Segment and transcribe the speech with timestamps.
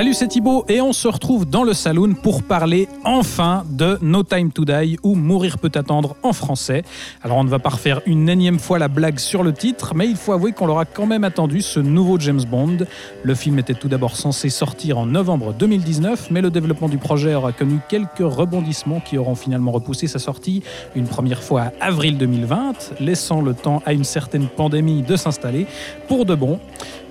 [0.00, 4.22] Salut, c'est Thibaut et on se retrouve dans le saloon pour parler enfin de No
[4.22, 6.84] Time to Die ou Mourir peut attendre en français.
[7.22, 10.08] Alors on ne va pas refaire une énième fois la blague sur le titre, mais
[10.08, 12.78] il faut avouer qu'on l'aura quand même attendu ce nouveau James Bond.
[13.22, 17.34] Le film était tout d'abord censé sortir en novembre 2019, mais le développement du projet
[17.34, 20.62] aura connu quelques rebondissements qui auront finalement repoussé sa sortie
[20.96, 25.66] une première fois à avril 2020, laissant le temps à une certaine pandémie de s'installer
[26.08, 26.58] pour de bon.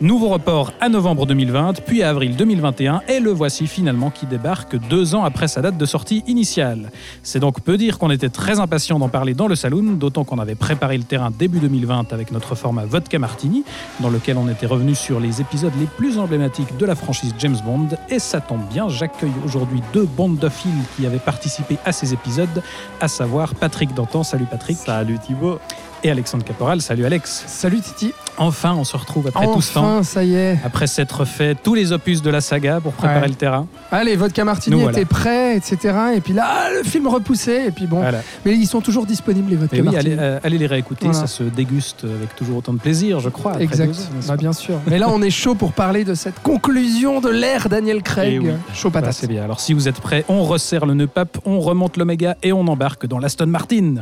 [0.02, 4.78] Nouveau report à novembre 2020, puis à avril 2021, et le voici finalement qui débarque
[4.88, 6.92] deux ans après sa date de sortie initiale.
[7.24, 10.40] C'est donc peu dire qu'on était très impatient d'en parler dans le saloon, d'autant qu'on
[10.40, 13.66] avait préparé le terrain début 2020 avec notre format Vodka Martini,
[14.00, 17.58] dans lequel on était revenu sur les épisodes les plus emblématiques de la franchise James
[17.66, 17.90] Bond.
[18.10, 22.64] Et ça tombe bien, j'accueille aujourd'hui deux bondophiles qui avaient participé à ces épisodes,
[23.02, 24.24] à savoir Patrick Dantan.
[24.24, 24.78] Salut Patrick.
[24.78, 25.60] Salut Thibaut
[26.04, 26.82] et Alexandre Caporal.
[26.82, 27.44] Salut Alex.
[27.48, 28.14] Salut Titi.
[28.38, 29.84] Enfin, on se retrouve après tout ce temps.
[29.98, 30.58] Enfin, ça y est.
[30.64, 33.28] Après s'être fait tous les opus de la saga pour préparer Ouais.
[33.28, 33.68] le terrain.
[33.92, 34.98] Allez, Vodka Martini Nous, voilà.
[34.98, 35.94] était prêt, etc.
[36.16, 37.66] Et puis là, le film repoussé.
[37.68, 37.98] Et puis bon.
[38.00, 38.22] Voilà.
[38.46, 40.14] Mais ils sont toujours disponibles, les Vodka oui, Martini.
[40.14, 41.20] allez, euh, allez les réécouter, Voilà.
[41.20, 43.60] ça se déguste avec toujours autant de plaisir, je crois.
[43.62, 43.88] Exact.
[43.88, 44.76] 12, n'est-ce Bah, bien sûr.
[44.88, 48.34] Mais là, on est chaud pour parler de cette conclusion de l'ère Daniel Craig.
[48.36, 48.52] Eh oui.
[48.74, 49.16] Chaud Bah, patate.
[49.16, 49.44] c'est bien.
[49.44, 52.66] Alors si vous êtes prêts, on resserre le nœud pape, on remonte l'Oméga et on
[52.68, 53.96] embarque dans l'Aston Martin.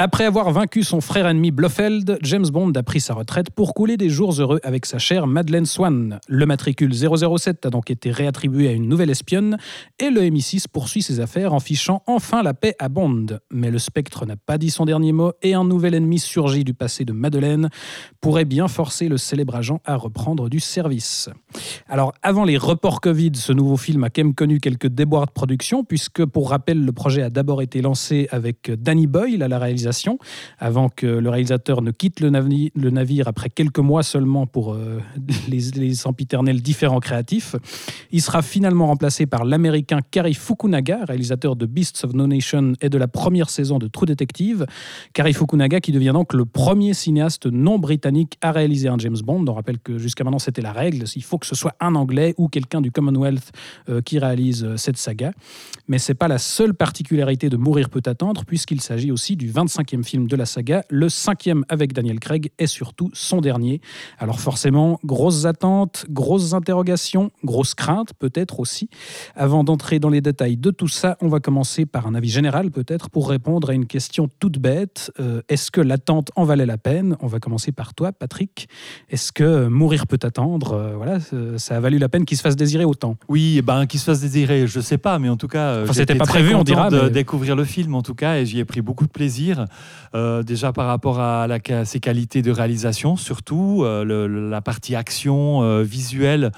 [0.00, 3.96] Après avoir vaincu son frère ennemi Blofeld, James Bond a pris sa retraite pour couler
[3.96, 6.20] des jours heureux avec sa chère Madeleine Swan.
[6.28, 9.56] Le matricule 007 a donc été réattribué à une nouvelle espionne
[9.98, 13.26] et le MI6 poursuit ses affaires en fichant enfin la paix à Bond.
[13.50, 16.74] Mais le spectre n'a pas dit son dernier mot et un nouvel ennemi surgi du
[16.74, 17.68] passé de Madeleine
[18.20, 21.28] pourrait bien forcer le célèbre agent à reprendre du service.
[21.88, 25.32] Alors, avant les reports Covid, ce nouveau film a quand même connu quelques déboires de
[25.32, 29.58] production, puisque, pour rappel, le projet a d'abord été lancé avec Danny Boyle à la
[29.58, 29.87] réalisation,
[30.58, 34.74] avant que le réalisateur ne quitte le, navi- le navire après quelques mois seulement pour
[34.74, 35.00] euh,
[35.48, 37.56] les, les sempiternels différents créatifs.
[38.10, 42.88] Il sera finalement remplacé par l'américain Kari Fukunaga, réalisateur de Beasts of No Nation et
[42.88, 44.66] de la première saison de True Detective.
[45.12, 49.44] Kari Fukunaga qui devient donc le premier cinéaste non britannique à réaliser un James Bond.
[49.46, 52.34] On rappelle que jusqu'à maintenant c'était la règle, il faut que ce soit un Anglais
[52.38, 53.52] ou quelqu'un du Commonwealth
[53.88, 55.32] euh, qui réalise euh, cette saga.
[55.88, 60.02] Mais c'est pas la seule particularité de Mourir peut attendre, puisqu'il s'agit aussi du 25e
[60.04, 63.80] film de la saga, le cinquième avec Daniel Craig et surtout son dernier.
[64.18, 68.88] Alors forcément, grosses attentes, grosses interrogations, grosses craintes peut-être aussi.
[69.34, 72.70] Avant d'entrer dans les détails de tout ça, on va commencer par un avis général
[72.70, 75.10] peut-être pour répondre à une question toute bête.
[75.20, 77.16] Euh, Est-ce que l'attente en valait la peine?
[77.20, 78.68] On va commencer par toi, Patrick.
[79.10, 80.72] Est-ce que euh, mourir peut attendre?
[80.72, 81.18] Euh, Voilà,
[81.58, 83.16] ça a valu la peine qu'il se fasse désirer autant.
[83.28, 86.14] Oui, ben, qu'il se fasse désirer, je sais pas, mais en tout cas, Enfin, c'était
[86.14, 88.64] pas prévu, on dira, de mais- découvrir le film en tout cas, et j'y ai
[88.64, 89.64] pris beaucoup de plaisir.
[90.14, 91.46] Euh, déjà par rapport à,
[91.84, 96.52] ses qualités de réalisation, surtout euh, la partie action euh, visuelle,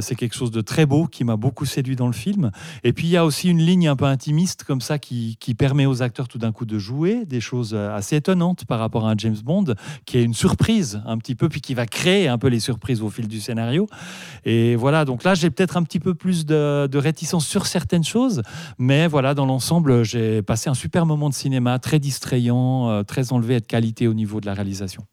[0.00, 2.50] c'est quelque chose de très beau qui m'a beaucoup séduit dans le film.
[2.82, 5.86] Et puis il y a aussi une ligne un peu intimiste comme ça qui, permet
[5.86, 9.14] aux acteurs tout d'un coup de jouer des choses assez étonnantes par rapport à un
[9.18, 12.48] James Bond, qui est une surprise un petit peu, puis qui va créer un peu
[12.48, 13.88] les surprises au fil du scénario.
[14.44, 18.04] Et voilà, donc là, j'ai peut-être un petit peu plus de, de réticence sur certaines
[18.04, 18.42] choses,
[18.78, 21.98] mais voilà, dans l'ensemble, j'ai passé un super moment de cinéma, très
[22.32, 25.04] euh, très enlevé de qualité au niveau de la réalisation.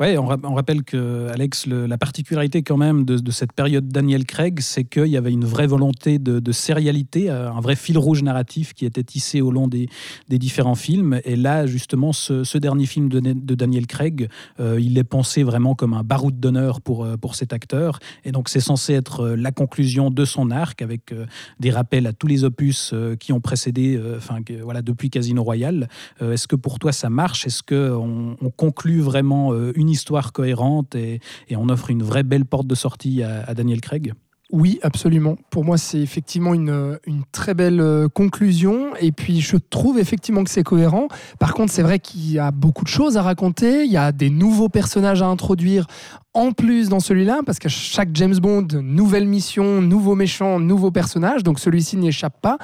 [0.00, 3.88] Ouais, on, ra- on rappelle que Alex, le- la particularité quand même de, cette période
[3.88, 7.98] Daniel Craig, c'est qu'il y avait une vraie volonté de, sérialité, euh, un vrai fil
[7.98, 9.88] rouge narratif qui était tissé au long des,
[10.28, 11.20] différents films.
[11.24, 14.28] Et là, justement, ce, dernier film de, Daniel Craig,
[14.60, 17.98] euh, il est pensé vraiment comme un baroud d'honneur pour, euh, pour cet acteur.
[18.24, 21.14] Et donc, c'est censé être la conclusion de son arc avec
[21.60, 25.88] des rappels à tous les opus qui ont précédé, enfin, voilà, depuis Casino Royale.
[26.20, 27.46] Est-ce que pour toi ça marche?
[27.46, 31.20] Est-ce qu'on on conclut vraiment une histoire cohérente et,
[31.56, 34.12] on offre une vraie belle porte de sortie à, Daniel Craig
[34.50, 35.36] Oui, absolument.
[35.50, 38.94] Pour moi, c'est effectivement une, une très belle euh, conclusion.
[39.00, 41.08] Et puis, je trouve effectivement que c'est cohérent.
[41.38, 43.84] Par contre, c'est vrai qu'il y a beaucoup de choses à raconter.
[43.84, 45.86] Il y a des nouveaux personnages à introduire
[46.34, 51.44] en plus dans celui-là, parce que chaque James Bond, nouvelle mission, nouveau méchant, nouveau personnage,
[51.44, 52.58] donc celui-ci n'y échappe pas.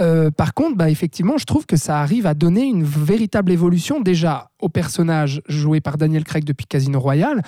[0.00, 4.00] Euh, par contre, bah, effectivement, je trouve que ça arrive à donner une véritable évolution
[4.00, 7.42] déjà au personnage joué par Daniel Craig depuis Casino Royale.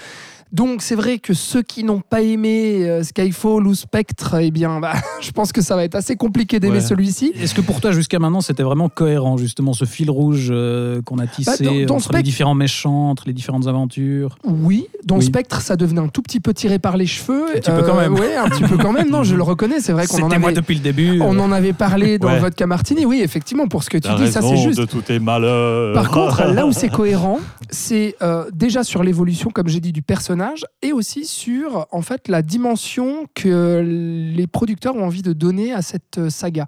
[0.53, 4.79] Donc c'est vrai que ceux qui n'ont pas aimé euh, Skyfall ou Spectre, eh bien,
[4.79, 6.81] bah, je pense que ça va être assez compliqué d'aimer Ouais.
[6.81, 7.33] celui-ci.
[7.41, 11.19] Est-ce que pour toi, jusqu'à maintenant, c'était vraiment cohérent, justement, ce fil rouge euh, qu'on
[11.19, 14.37] a tissé Bah, dans- dans entre les différents méchants, entre les différentes aventures?
[14.45, 15.25] Oui, dans Oui.
[15.25, 17.47] Spectre, ça devenait un tout petit peu tiré par les cheveux.
[17.57, 18.15] Un petit peu quand même.
[18.15, 19.11] Oui, un petit peu quand même.
[19.11, 19.81] Non, je le reconnais.
[19.81, 20.57] C'est vrai qu'on en C'était moi avait.
[20.61, 21.21] depuis le début.
[21.21, 22.39] On en avait parlé dans Ouais.
[22.39, 24.79] Vodka Martini, oui, effectivement, pour ce que tu dis, ça c'est juste.
[24.79, 25.95] de tous tes malheurs.
[25.95, 27.39] Par contre, là où c'est cohérent,
[27.71, 32.29] c'est euh, déjà sur l'évolution, comme j'ai dit, du personnage et aussi sur en fait
[32.29, 36.67] la dimension que les producteurs ont envie de donner à cette euh, saga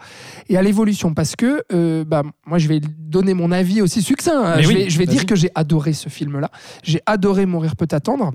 [0.48, 1.14] et à l'évolution.
[1.14, 4.42] Parce que euh, bah, moi, je vais donner mon avis aussi succinct.
[4.44, 4.60] hein.
[4.60, 5.14] Je oui, vais, je vais vas-y.
[5.16, 6.50] dire que j'ai adoré ce film-là.
[6.82, 8.32] J'ai adoré Mourir peut attendre.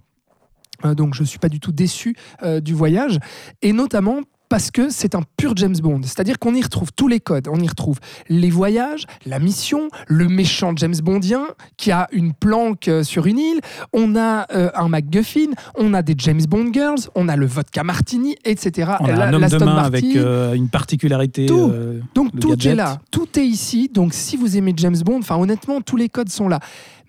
[0.86, 3.19] Euh, donc je ne suis pas du tout déçu euh, du voyage.
[3.62, 4.19] Et notamment
[4.50, 6.01] parce que c'est un pur James Bond.
[6.04, 7.48] C'est-à-dire qu'on y retrouve tous les codes.
[7.50, 11.44] On y retrouve les voyages, la mission, le méchant James Bondien
[11.78, 13.62] qui a une planque euh, sur une île.
[13.94, 17.86] On a euh, un MacGuffin, on a des James Bond Girls, on a le vodka
[17.86, 18.92] martini, etc.
[19.00, 19.83] On a La- un homme de main Martin.
[19.86, 21.45] avec euh, une particularité.
[21.45, 21.69] Tout.
[21.72, 22.74] euh, Donc tout gadget.
[22.74, 23.88] est là, tout est ici.
[23.94, 26.60] Donc si vous aimez James Bond, enfin honnêtement, tous les codes sont là.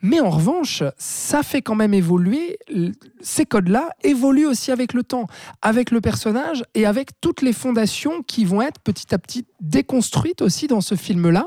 [0.03, 2.59] Mais en revanche, ça fait quand même évoluer.
[3.21, 5.29] Ces codes-là évoluent aussi avec le temps,
[5.63, 10.43] avec le personnage et avec toutes les fondations qui vont être petit à petit déconstruites
[10.43, 11.47] aussi dans ce film-là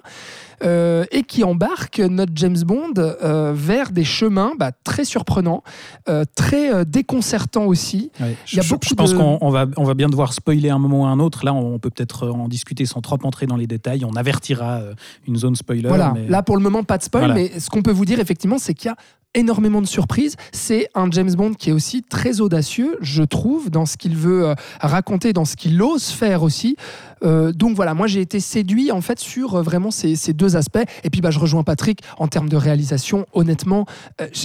[0.63, 5.63] euh, et qui embarquent notre James Bond euh, vers des chemins bah, très surprenants,
[6.09, 8.11] euh, très déconcertants aussi.
[8.19, 8.35] Ouais.
[8.51, 10.33] Il y a je, beaucoup je pense de- qu'on on va, on va bien devoir
[10.33, 11.45] spoiler un moment ou un autre.
[11.45, 14.05] Là, on peut peut-être en discuter sans trop entrer dans les détails.
[14.05, 14.81] On avertira
[15.27, 15.87] une zone spoiler.
[15.87, 17.35] Voilà, mais- là pour le moment pas de spoil, Voilà.
[17.35, 18.95] mais ce qu'on peut vous dire effectivement, c'est qu'il y a
[19.35, 20.35] énormément de surprises.
[20.51, 24.47] C'est un James Bond qui est aussi très audacieux, je trouve, dans ce qu'il veut
[24.47, 26.75] euh, raconter, dans ce qu'il ose faire aussi.
[27.23, 30.83] Euh, donc voilà, moi j'ai été séduit en fait sur euh, vraiment ces, deux aspects.
[31.03, 33.25] Et puis bah, je rejoins Patrick en termes de réalisation.
[33.33, 33.85] Honnêtement,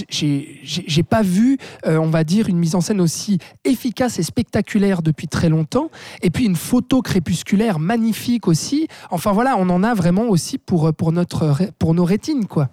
[0.09, 5.27] j'ai- pas vu, on va dire, une mise en scène aussi efficace et spectaculaire depuis
[5.27, 5.89] très longtemps.
[6.21, 8.87] Et puis une photo crépusculaire magnifique aussi.
[9.09, 12.69] Enfin voilà, on en a vraiment aussi pour, pour, notre, pour nos rétines, quoi.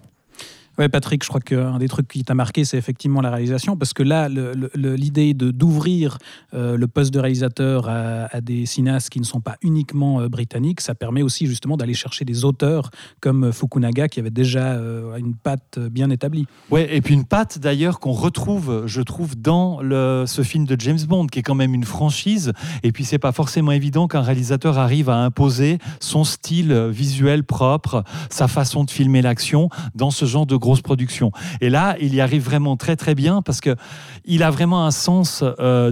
[0.79, 3.91] Ouais, Patrick, je crois qu'un des trucs qui t'a marqué, c'est effectivement la réalisation, parce
[3.91, 4.29] que là,
[4.75, 6.17] l'idée d'ouvrir
[6.53, 10.79] euh, le poste de réalisateur à, des cinéastes qui ne sont pas uniquement euh, britanniques,
[10.79, 14.79] ça permet aussi justement d'aller chercher des auteurs comme euh, Fukunaga, qui avait déjà
[15.17, 16.47] une patte bien établie.
[16.71, 20.99] Ouais, et puis une patte d'ailleurs qu'on retrouve, je trouve, dans ce film de James
[21.05, 22.53] Bond, qui est quand même une franchise.
[22.83, 28.05] Et puis c'est pas forcément évident qu'un réalisateur arrive à imposer son style visuel propre,
[28.29, 31.31] sa façon de filmer l'action dans ce genre de grosse production.
[31.61, 33.75] Et là, il y arrive vraiment très très bien parce que
[34.23, 35.43] il a vraiment un sens.
[35.59, 35.91] euh,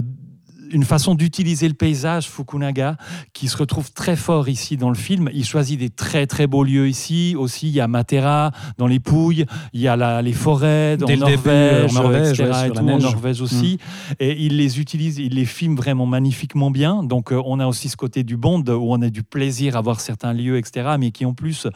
[0.70, 2.96] une façon d'utiliser le paysage Fukunaga
[3.32, 5.30] qui se retrouve très fort ici dans le film.
[5.32, 7.34] Il choisit des très très beaux lieux ici.
[7.38, 11.06] Aussi, il y a Matera dans les Pouilles, il y a la- les forêts dans
[11.06, 12.98] le début, euh, Norvège, en Norvège, etc., ouais, et tout, en.
[12.98, 13.78] Norvège aussi.
[14.20, 17.02] Et il les utilise, il les filme vraiment magnifiquement bien.
[17.02, 19.80] Donc, euh, on a aussi ce côté du Bond où on a du plaisir à
[19.80, 21.66] voir certains lieux, etc., mais qui en plus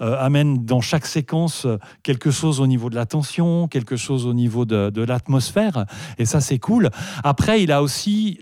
[0.00, 4.26] euh, amène dans chaque séquence euh, quelque chose au niveau de la tension, quelque chose
[4.26, 5.84] au niveau de, de l'atmosphère.
[6.18, 6.90] Et ça, c'est cool.
[7.24, 8.37] Après, il a aussi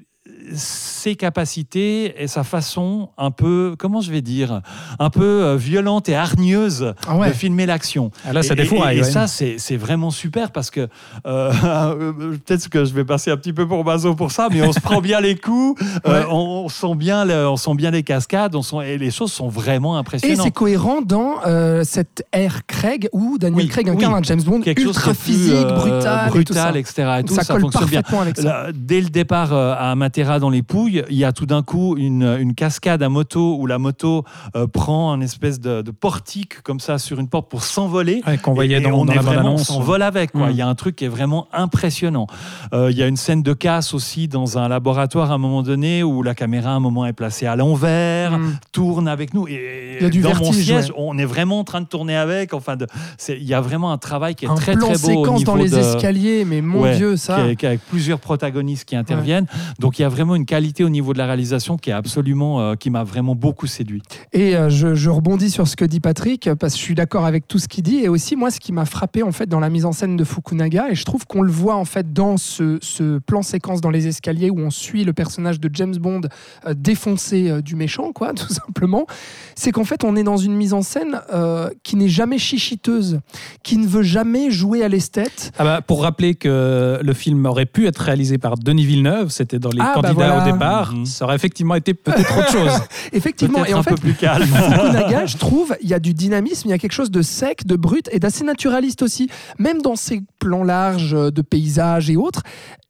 [0.54, 4.60] ses capacités et sa façon un peu, comment je vais dire,
[4.98, 7.28] un peu euh, violente et hargneuse Ah ouais.
[7.28, 8.10] de filmer l'action.
[8.26, 8.66] Ah, là, ça Et-.
[8.94, 10.88] Et, et ça, c'est vraiment super parce que
[11.26, 11.52] euh,
[12.46, 14.80] peut-être que je vais passer un petit peu pour Bazo pour ça, mais on se
[14.80, 18.54] prend bien les coups, euh, on, on sent bien le- on sent bien les cascades,
[18.54, 20.40] on sent, et les choses sont vraiment Et impressionnantes.
[20.44, 24.18] c'est cohérent dans euh, cette ère Craig où Daniel Oui, Craig incarne oui.
[24.20, 26.70] un James Bond ultra est plus, physique, euh, brutal, et tout ça.
[26.70, 27.08] brutal, etc.
[27.20, 28.02] Et tout, ça, ça, colle fonctionne bien.
[28.02, 28.42] parfaitement avec ça.
[28.44, 31.62] Là, dès le départ euh, à Matera dans les Pouilles, il y a tout d'un
[31.62, 34.24] coup une, une cascade à moto où la moto
[34.56, 38.22] euh, prend un espèce de, de portique comme ça sur une porte pour s'envoler.
[38.26, 40.32] Ouais, qu'on voyait Et- et dans, on dans est la vraiment, on s'envole avec.
[40.32, 40.48] quoi.
[40.48, 40.50] Mm.
[40.50, 42.26] Il y a un truc qui est vraiment impressionnant.
[42.72, 45.62] Euh, il y a une scène de casse aussi dans un laboratoire à un moment
[45.62, 48.58] donné où la caméra à un moment est placée à l'envers, Mm.
[48.72, 49.46] tourne avec nous.
[49.48, 50.94] Et Il y a du dans mon vertige, siège, ouais.
[50.96, 52.54] on est vraiment en train de tourner avec.
[52.54, 52.86] Enfin, de-
[53.28, 55.44] il y a vraiment un travail qui est un très plan très beau au séquence
[55.44, 57.36] dans niveau les de- escaliers, mais mon Ouais, Dieu, ça.
[57.36, 59.46] qui est- qui est avec plusieurs protagonistes qui interviennent.
[59.78, 61.92] Donc il y a vraiment vraiment une qualité au niveau de la réalisation qui est
[61.92, 64.02] absolument, euh, qui m'a vraiment beaucoup séduit.
[64.32, 67.24] Et euh, je, je rebondis sur ce que dit Patrick parce que je suis d'accord
[67.26, 69.60] avec tout ce qu'il dit et aussi moi ce qui m'a frappé en fait dans
[69.60, 72.36] la mise en scène de Fukunaga et je trouve qu'on le voit en fait dans
[72.36, 76.22] ce, ce plan séquence dans les escaliers où on suit le personnage de James Bond
[76.66, 79.06] euh, défoncer euh, du méchant quoi tout simplement
[79.54, 83.20] c'est qu'en fait on est dans une mise en scène euh, qui n'est jamais chichiteuse
[83.62, 87.66] qui ne veut jamais jouer à l'esthète Ah bah, pour rappeler que le film aurait
[87.66, 90.42] pu être réalisé par Denis Villeneuve, c'était dans les Ah, bah voilà.
[90.48, 91.06] au départ, Mhm.
[91.06, 92.80] ça aurait effectivement été peut-être autre chose.
[93.12, 94.46] effectivement et en un fait peu plus calme.
[94.46, 97.66] Fukunaga, je trouve, il y a du dynamisme, il y a quelque chose de sec,
[97.66, 99.28] de brut et d'assez naturaliste aussi.
[99.58, 102.42] Même dans ces plans larges euh, de paysages et autres,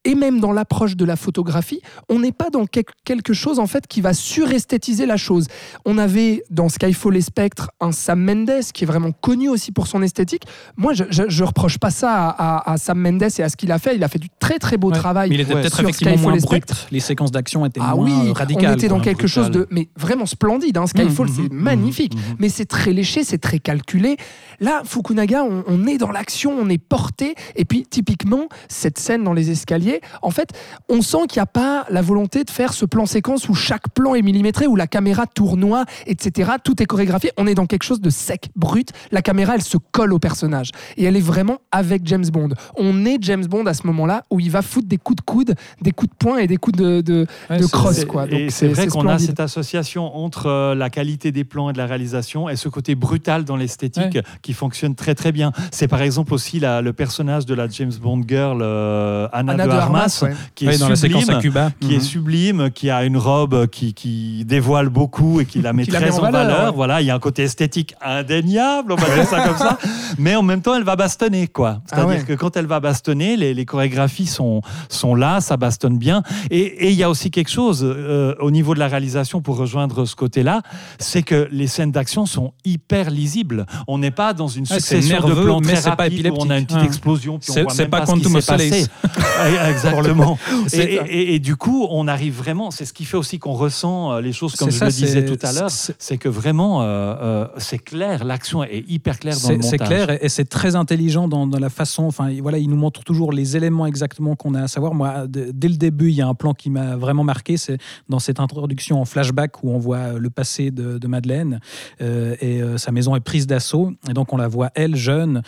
[0.05, 3.65] et même dans l'approche de la photographie, on n'est pas dans quel- quelque chose en
[3.67, 5.47] fait qui va suresthétiser la chose.
[5.85, 9.87] On avait dans Skyfall et Spectre un Sam Mendes qui est vraiment connu aussi pour
[9.87, 10.43] son esthétique.
[10.77, 13.57] Moi, je, je, je reproche pas ça à, à- à Sam Mendes et à ce
[13.57, 13.95] qu'il a fait.
[13.95, 14.97] Il a fait du très très beau Ouais.
[14.97, 15.29] travail.
[15.29, 16.87] Mais il était Ouais, peut-être effectivement Skyfall moins et brut.
[16.91, 18.71] Les séquences d'action étaient Ah moins oui, radicales.
[18.71, 20.77] on était dans quelque chose de mais vraiment splendide.
[20.77, 20.85] Hein.
[20.87, 22.35] Skyfall, Mhm, c'est mhm, magnifique, mhm.
[22.39, 24.15] mais c'est très léché, c'est très calculé.
[24.59, 27.35] Là, Fukunaga, on, on est dans l'action, on est porté.
[27.55, 30.49] Et puis, typiquement, cette scène dans les escaliers, en fait,
[30.89, 33.89] on sent qu'il n'y a pas la volonté de faire ce plan séquence où chaque
[33.89, 36.51] plan est millimétré, où la caméra tournoie, etc.
[36.63, 37.31] Tout est chorégraphié.
[37.37, 38.91] On est dans quelque chose de sec, brut.
[39.11, 40.71] La caméra, elle se colle au personnage.
[40.97, 42.49] Et elle est vraiment avec James Bond.
[42.77, 45.55] On est James Bond à ce moment-là où il va foutre des coups de coude,
[45.81, 47.95] des coups de poing et des coups de, de, Ouais, de c'est- crosse.
[47.95, 48.25] C'est- Quoi.
[48.27, 51.77] Donc, c'est vrai qu'on a cette association entre euh, la qualité des plans et de
[51.77, 55.51] la réalisation et ce côté brutal dans l'esthétique qui fonctionne très très bien.
[55.71, 59.63] C'est par exemple aussi la- le personnage de la James Bond girl euh, Anna, Anna
[59.65, 60.35] de de Armas, Armas, ouais.
[60.55, 61.41] qui est Ouais, dans la séquence à sublime.
[61.41, 61.71] Cuba.
[61.79, 62.01] Qui est Mhm.
[62.03, 65.99] sublime, qui a une robe qui, qui dévoile beaucoup et qui la met Qui la
[65.99, 66.73] très met en en valeur.
[66.73, 69.77] Voilà, il y a un côté esthétique indéniable, on va dire ça comme ça.
[70.17, 71.81] Mais en même temps, elle va bastonner, quoi.
[71.85, 72.23] C'est-à-dire Ah ouais.
[72.23, 76.23] que quand elle va bastonner, les, les chorégraphies sont, sont là, ça bastonne bien.
[76.51, 80.05] Et il y a aussi quelque chose euh, au niveau de la réalisation pour rejoindre
[80.05, 80.61] ce côté-là,
[80.99, 83.65] c'est que les scènes d'action sont hyper lisibles.
[83.87, 86.35] On n'est pas dans une succession de nerveux, plans mais très c'est pas rapides où
[86.39, 87.01] on a une petite épileptique.
[87.17, 88.69] Explosion puis on C'est- voit c'est même pas pas, ce qui Quantum of s'est passé.
[88.69, 88.89] Solace.
[89.37, 90.37] Ouais, Exactement.
[90.73, 92.71] Et, du coup, on arrive vraiment.
[92.71, 95.25] C'est ce qui fait aussi qu'on ressent euh, les choses comme je ça, le disais
[95.25, 95.69] tout à l'heure.
[95.69, 98.23] c'est- que vraiment, euh, euh, c'est clair.
[98.23, 99.69] L'action est hyper claire dans le C'est montage.
[99.69, 102.03] c'est clair et, et c'est très intelligent dans, dans la façon.
[102.05, 104.95] Enfin, voilà, il nous montre toujours les éléments exactement qu'on a à savoir.
[104.95, 107.57] Moi, dès le début, il y a un plan qui m'a vraiment marqué.
[107.57, 107.77] C'est
[108.09, 111.59] dans cette introduction en flashback où on voit le passé de, de Madeleine
[112.01, 113.91] euh, et sa maison est prise d'assaut.
[114.09, 115.43] Et donc, on la voit elle jeune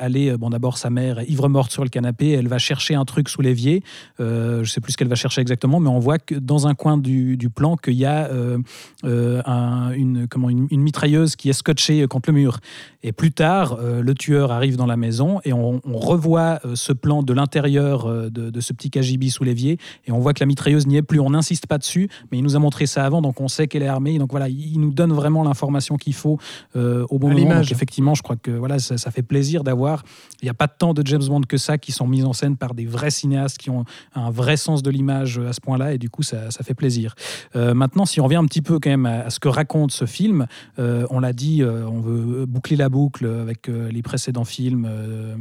[0.00, 0.34] aller.
[0.38, 2.30] Bon, d'abord, sa mère est ivre morte sur le canapé.
[2.30, 3.82] Elle va chercher un truc sous l'évier.
[4.20, 6.74] Euh, je sais plus ce qu'elle va chercher exactement, mais on voit que dans un
[6.74, 8.58] coin du, du plan qu'il y a euh,
[9.04, 12.58] euh, un- une, comment, une, une mitrailleuse qui est scotchée contre le mur.
[13.02, 16.74] Et plus tard, euh, le tueur arrive dans la maison et on, on revoit euh,
[16.74, 20.32] ce plan de l'intérieur euh, de, de ce petit KGB sous l'évier et on voit
[20.32, 21.20] que la mitrailleuse n'y est plus.
[21.20, 23.82] On n'insiste pas dessus, mais il nous a montré ça avant, donc on sait qu'elle
[23.82, 24.18] est armée.
[24.18, 26.38] Donc voilà, il nous donne vraiment l'information qu'il faut
[26.76, 27.56] euh, au bon À moment.
[27.60, 30.02] Donc effectivement, je crois que voilà, ça, ça fait plaisir d'avoir.
[30.42, 32.56] Il n'y a pas tant de James Bond que ça qui sont mis en scène
[32.56, 33.84] par des vrais cinéastes qui ont
[34.14, 37.14] un vrai sens de l'image à ce point-là, et du coup, ça, ça fait plaisir.
[37.56, 40.06] Euh, maintenant, si on revient un petit peu quand même à, ce que raconte ce
[40.06, 40.46] film,
[40.78, 44.86] euh, on l'a dit, euh, on veut boucler la boucle avec euh, les précédents films
[44.88, 45.36] euh,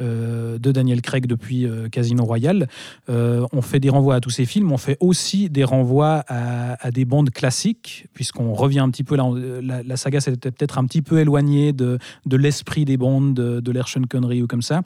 [0.00, 2.68] euh, de Daniel Craig depuis euh, Casino Royale.
[3.08, 6.90] Euh, on fait des renvois à tous ces films, on fait aussi des renvois à,
[6.90, 9.24] des bandes classiques, puisqu'on revient un petit peu là,
[9.84, 13.72] la, saga s'était peut-être un petit peu éloignée de, de l'esprit des bandes, de, de
[13.72, 14.82] l'air Sean Connery ou comme ça.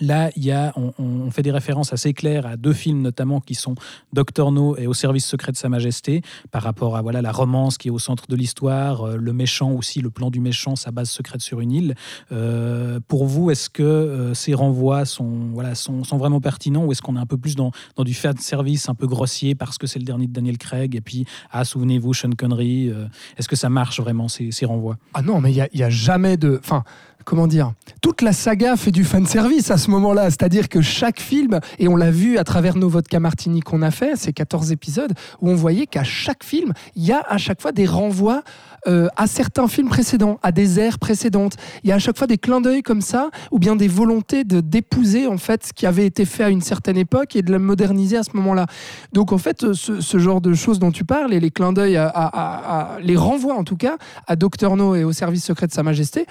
[0.00, 3.54] Là, il y a, on, fait des références assez claires à deux films notamment qui
[3.54, 3.74] sont
[4.12, 7.78] Doctor No et Au service secret de Sa Majesté, par rapport à voilà la romance
[7.78, 10.90] qui est au centre de l'histoire, euh, le méchant aussi, le plan du méchant, sa
[10.90, 11.94] base secrète sur une île.
[12.32, 17.02] Euh, pour vous, est-ce que euh, ces renvois sont, voilà, sont, vraiment pertinents ou est-ce
[17.02, 19.86] qu'on est un peu plus dans, dans du fan service un peu grossier parce que
[19.86, 22.92] c'est le dernier de Daniel Craig et puis, ah, souvenez-vous, Sean Connery,
[23.36, 24.96] est-ce que ça marche vraiment ces, ces renvois?
[25.14, 26.60] Ah non, mais il n'y a, y a jamais de.
[26.62, 26.84] Enfin,
[27.24, 30.30] comment dire Toute la saga fait du fanservice à ce moment-là.
[30.30, 33.90] C'est-à-dire que chaque film, et on l'a vu à travers nos vodka martini qu'on a
[33.90, 37.60] fait, ces 14 épisodes, où on voyait qu'à chaque film, il y a à chaque
[37.60, 38.42] fois des renvois
[38.86, 41.56] euh, à certains films précédents, à des ères précédentes.
[41.82, 44.44] Il y a à chaque fois des clins d'œil comme ça, ou bien des volontés
[44.44, 47.50] de d'épouser en fait ce qui avait été fait à une certaine époque et de
[47.50, 48.66] le moderniser à ce moment-là.
[49.12, 52.98] Donc en fait, ce, genre de choses dont tu parles et les clins d'œil, à-
[53.02, 56.26] les renvois en tout cas à Docteur No et au service secret de Sa Majesté,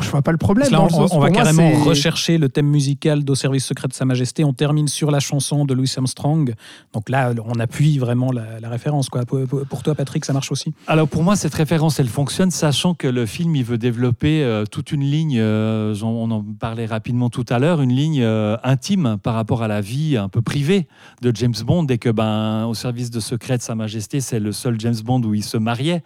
[0.00, 0.70] je vois pas le problème.
[0.70, 3.88] Là, le on, sens, on va moi, carrément rechercher le thème musical d'Au service secret
[3.88, 4.44] de Sa Majesté.
[4.44, 6.54] On termine sur la chanson de Louis Armstrong.
[6.92, 9.08] Donc là, on appuie vraiment la, la référence.
[9.08, 9.24] Quoi.
[9.24, 10.72] Pour, toi, Patrick, ça marche aussi?
[10.86, 14.64] Alors pour moi, cette référence, elle fonctionne, sachant que le film, il veut développer euh,
[14.64, 19.18] toute une ligne, euh, on en parlait rapidement tout à l'heure, une ligne euh, intime
[19.22, 20.88] par rapport à la vie un peu privée
[21.22, 24.52] de James Bond, et que ben, au service de secret de Sa Majesté, c'est le
[24.52, 26.02] seul James Bond où il se mariait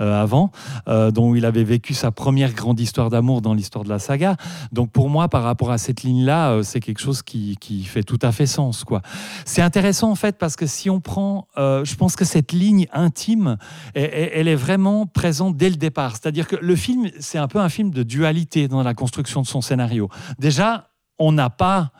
[0.00, 0.50] euh, avant,
[0.88, 4.36] euh, dont il avait vécu sa première grande histoire d'amour dans l'histoire de la saga.
[4.72, 8.02] Donc pour moi, par rapport à cette ligne-là, euh, c'est quelque chose qui, qui fait
[8.02, 8.84] tout à fait sens.
[8.84, 9.02] quoi.
[9.44, 12.86] C'est intéressant en fait parce que si on prend, euh, je pense que cette ligne
[12.92, 13.56] intime,
[13.94, 16.12] elle est vraiment présente dès le départ.
[16.12, 19.46] C'est-à-dire que le film, c'est un peu un film de dualité dans la construction de
[19.46, 20.08] son scénario.
[20.38, 21.92] Déjà, on n'a pas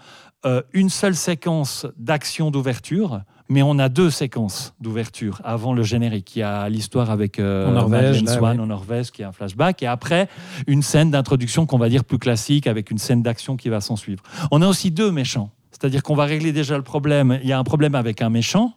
[0.45, 6.35] euh, une seule séquence d'action d'ouverture, mais on a deux séquences d'ouverture avant le générique.
[6.37, 8.63] Il y a l'histoire avec euh, En Norvège, là, Swan ouais.
[8.63, 10.29] en Norvège, qui est un flashback, et après
[10.67, 13.97] une scène d'introduction qu'on va dire plus classique, avec une scène d'action qui va s'en
[13.97, 14.23] suivre.
[14.51, 15.51] On a aussi deux méchants.
[15.71, 17.39] C'est-à-dire qu'on va régler déjà le problème.
[17.43, 18.75] Il y a un problème avec un méchant.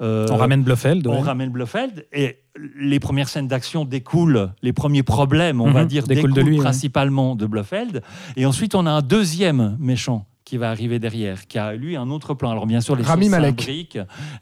[0.00, 1.06] Euh, On ramène Blofeld.
[1.06, 1.20] on ouais.
[1.20, 2.38] ramène Blofeld et
[2.76, 6.50] les premières scènes d'action découlent, les premiers problèmes, on va Mhm, dire, découlent découlent, de
[6.50, 6.62] lui, ouais.
[6.64, 8.02] principalement de Blofeld.
[8.36, 12.10] Et ensuite, on a un deuxième méchant qui va arriver derrière, qui a lui un
[12.10, 12.50] autre plan.
[12.50, 13.66] Alors bien sûr, les Rami Malek.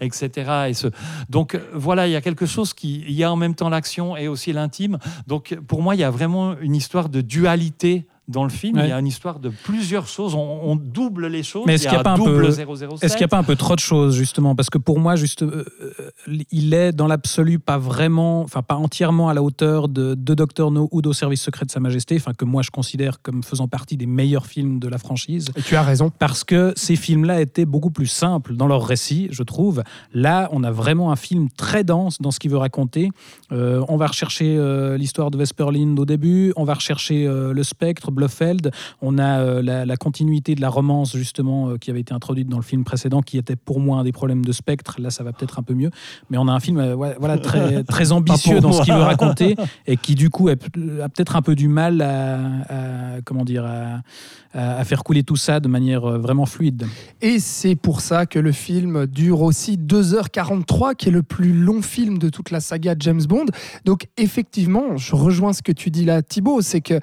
[0.01, 0.51] etc.
[0.69, 0.89] Et ce...
[1.29, 3.69] Donc euh, voilà, il y a quelque chose qui, il y a en même temps
[3.69, 4.99] l'action et aussi l'intime.
[5.29, 8.77] Donc pour moi, il y a vraiment une histoire de dualité dans le film.
[8.77, 8.87] Ouais.
[8.87, 10.35] Il y a une histoire de plusieurs choses.
[10.35, 11.65] On, on double les choses.
[11.67, 13.03] Mais est-ce qu'il y a pas un double peu- 007.
[13.03, 14.55] Est-ce qu'il n'y a pas un peu trop de choses, justement?
[14.55, 15.65] Parce que pour moi, juste, euh,
[15.99, 20.35] euh, il est dans l'absolu pas vraiment, enfin pas entièrement à la hauteur de, de
[20.35, 23.43] Doctor No ou d'Au service secret de Sa Majesté, enfin que moi je considère comme
[23.43, 25.47] faisant partie des meilleurs films de la franchise.
[25.57, 26.11] Et tu as raison.
[26.19, 29.83] Parce que ces films-là étaient beaucoup plus simples dans leur récit, je trouve.
[30.15, 33.11] Là, on a vraiment un film très dense dans ce qu'il veut raconter.
[33.53, 37.63] Euh, on va rechercher euh, l'histoire de Vesperlind au début, on va rechercher euh, le
[37.63, 42.01] spectre, Blofeld, on a euh, la, la continuité de la romance, justement, euh, qui avait
[42.01, 44.97] été introduite dans le film précédent, qui était pour moi un des problèmes de spectre.
[44.99, 45.91] Là, ça va peut-être un peu mieux.
[46.29, 49.57] Mais on a un film euh, voilà, très, très ambitieux dans ce qu'il veut raconter
[49.87, 54.85] et qui, du coup, a peut-être un peu du mal à, à- comment dire, à,
[54.85, 56.87] faire couler tout ça de manière vraiment fluide.
[57.23, 61.83] Et c'est pour ça que le film dure aussi 2h43, qui est le plus long
[61.83, 63.47] film de toute la saga James Bond.
[63.85, 67.01] Donc effectivement, je rejoins ce que tu dis là, Thibaut, c'est que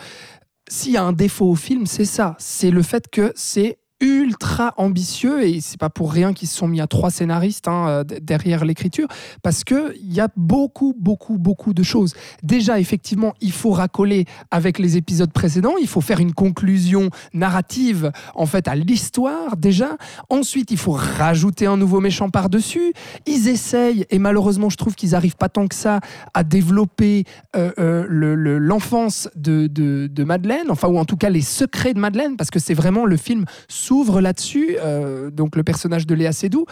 [0.68, 2.36] s'il y a un défaut au film, c'est ça.
[2.40, 6.68] C'est le fait que c'est ultra ambitieux et c'est pas pour rien qu'ils se sont
[6.68, 9.08] mis à trois scénaristes hein, euh, derrière l'écriture
[9.42, 12.14] parce que il y a beaucoup beaucoup beaucoup de choses.
[12.44, 18.12] Déjà effectivement il faut racoler avec les épisodes précédents il faut faire une conclusion narrative
[18.36, 19.98] en fait à l'histoire déjà.
[20.30, 22.94] Ensuite il faut rajouter un nouveau méchant par dessus
[23.26, 26.02] ils essayent et malheureusement je trouve qu'ils arrivent pas tant que ça
[26.36, 27.24] à développer
[27.56, 32.00] euh, euh, le- le- l'enfance de Madeleine enfin ou en tout cas les secrets de
[32.00, 33.46] Madeleine parce que c'est vraiment le film
[33.88, 36.66] s'ouvre là-dessus, euh, donc le personnage de Léa Seydoux,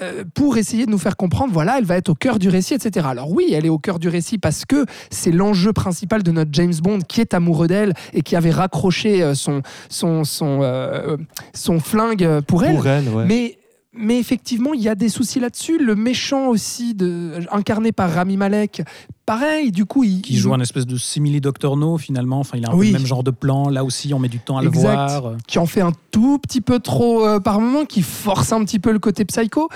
[0.00, 2.74] euh, pour essayer de nous faire comprendre, voilà, elle va être au cœur du récit,
[2.74, 3.06] etc.
[3.08, 6.50] Alors oui, elle est au cœur du récit parce que c'est l'enjeu principal de notre
[6.52, 11.16] James Bond qui est amoureux d'elle et qui avait raccroché euh, son, son, son, euh,
[11.54, 12.74] son flingue pour elle.
[12.74, 13.24] Pour elle, ouais.
[13.26, 13.58] Mais,
[13.96, 15.78] mais effectivement, il y a des soucis là-dessus.
[15.78, 18.82] Le méchant aussi, de, incarné par Rami Malek,
[19.24, 22.40] pareil, du coup, il, qui joue un espèce de simili Doctor No finalement.
[22.40, 22.88] Enfin, il a un Oui.
[22.88, 23.68] peu le même genre de plan.
[23.68, 24.74] Là aussi, on met du temps à Exact.
[24.74, 24.80] le
[25.20, 25.34] voir.
[25.46, 28.78] qui en fait un tout petit peu trop euh, par moment, qui force un petit
[28.78, 29.68] peu le côté psycho.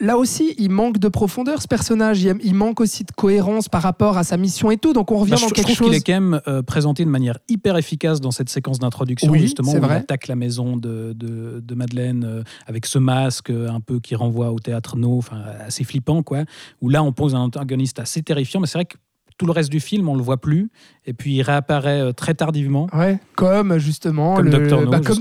[0.00, 2.20] Là aussi, il manque de profondeur ce personnage.
[2.22, 4.92] Il, il manque aussi de cohérence par rapport à sa mission et tout.
[4.92, 5.86] Donc on revient Bah, je, dans je quelque trouve chose.
[5.88, 9.38] qu'il est quand même euh, présenté de manière hyper efficace dans cette séquence d'introduction, Oui,
[9.38, 9.96] justement, où vrai.
[9.96, 14.14] attaque la maison de, de, de Madeleine euh, avec ce masque euh, un peu qui
[14.16, 16.44] renvoie au théâtre No, enfin assez flippant, quoi.
[16.82, 18.96] Où là, on pose un antagoniste assez terrifiant, mais c'est vrai que
[19.38, 20.70] tout le reste du film, on le voit plus,
[21.06, 22.86] et puis il réapparaît euh, très tardivement.
[22.92, 24.82] Ouais, comme justement Comme le, Dr.
[24.82, 25.18] No, bah, comme.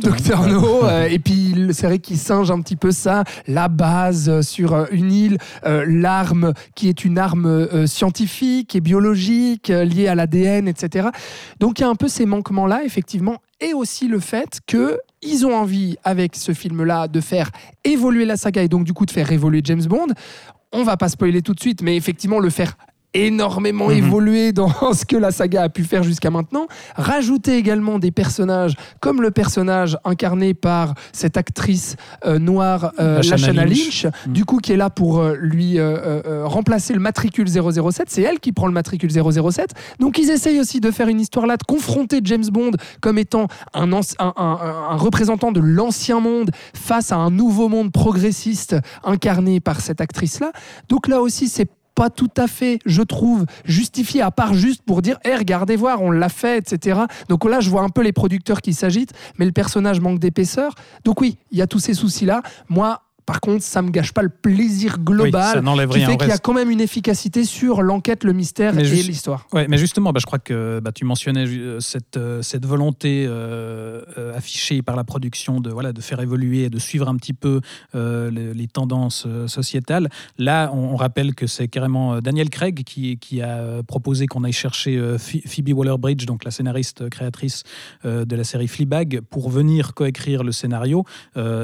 [0.50, 4.42] No, euh, et puis c'est vrai qu'il singe un petit peu ça, la base euh,
[4.42, 10.16] sur une île, euh, l'arme qui est une arme euh, scientifique et biologique liée à
[10.16, 11.10] l'ADN, etc.
[11.60, 15.00] Donc il y a un peu ces manquements là, effectivement, et aussi le fait que
[15.22, 17.50] ils ont envie avec ce film-là de faire
[17.84, 20.08] évoluer la saga et donc du coup de faire évoluer James Bond.
[20.72, 22.76] On va pas spoiler tout de suite, mais effectivement le faire
[23.14, 23.98] énormément Mhm.
[23.98, 26.68] évoluer dans ce que la saga a pu faire jusqu'à maintenant.
[26.96, 31.96] Rajouter également des personnages comme le personnage incarné par cette actrice
[32.26, 34.04] euh, noire euh, Lashana Lynch.
[34.04, 34.34] Lynch, Mhm.
[34.34, 38.10] du coup qui est là pour euh, lui euh, remplacer le matricule 007.
[38.10, 39.74] C'est elle qui prend le matricule 007.
[40.00, 42.72] Donc ils essayent aussi de faire une histoire là, de confronter James Bond
[43.02, 49.60] comme étant un- un représentant de l'ancien monde face à un nouveau monde progressiste incarné
[49.60, 50.52] par cette actrice-là.
[50.90, 55.02] Donc là aussi, c'est pas tout à fait, je trouve, justifié, à part juste pour
[55.02, 57.02] dire, hé, regardez voir, on l'a fait, etc.
[57.30, 60.76] Donc là, je vois un peu les producteurs qui s'agitent, mais le personnage manque d'épaisseur.
[61.06, 62.42] Donc oui, il y a tous ces soucis-là.
[62.70, 66.18] Moi, par contre, ça me gâche pas le plaisir global ça n'enlève qui rien fait
[66.18, 69.48] qu'il y a quand même une efficacité sur l'enquête, le mystère Mais et juste- l'histoire.
[69.54, 73.26] Ouais, mais justement, bah, je crois que bah, tu mentionnais euh, cette, euh, cette volonté
[73.28, 77.16] euh, euh, affichée par la production de, voilà, de faire évoluer et de suivre un
[77.16, 77.62] petit peu
[77.96, 80.10] euh, les, les tendances sociétales.
[80.38, 84.52] Là, on, on rappelle que c'est carrément Daniel Craig qui, qui a proposé qu'on aille
[84.54, 87.64] chercher Ph- Phoebe Waller-Bridge, donc la scénariste créatrice
[88.04, 91.06] de la série Fleabag, pour venir coécrire le scénario.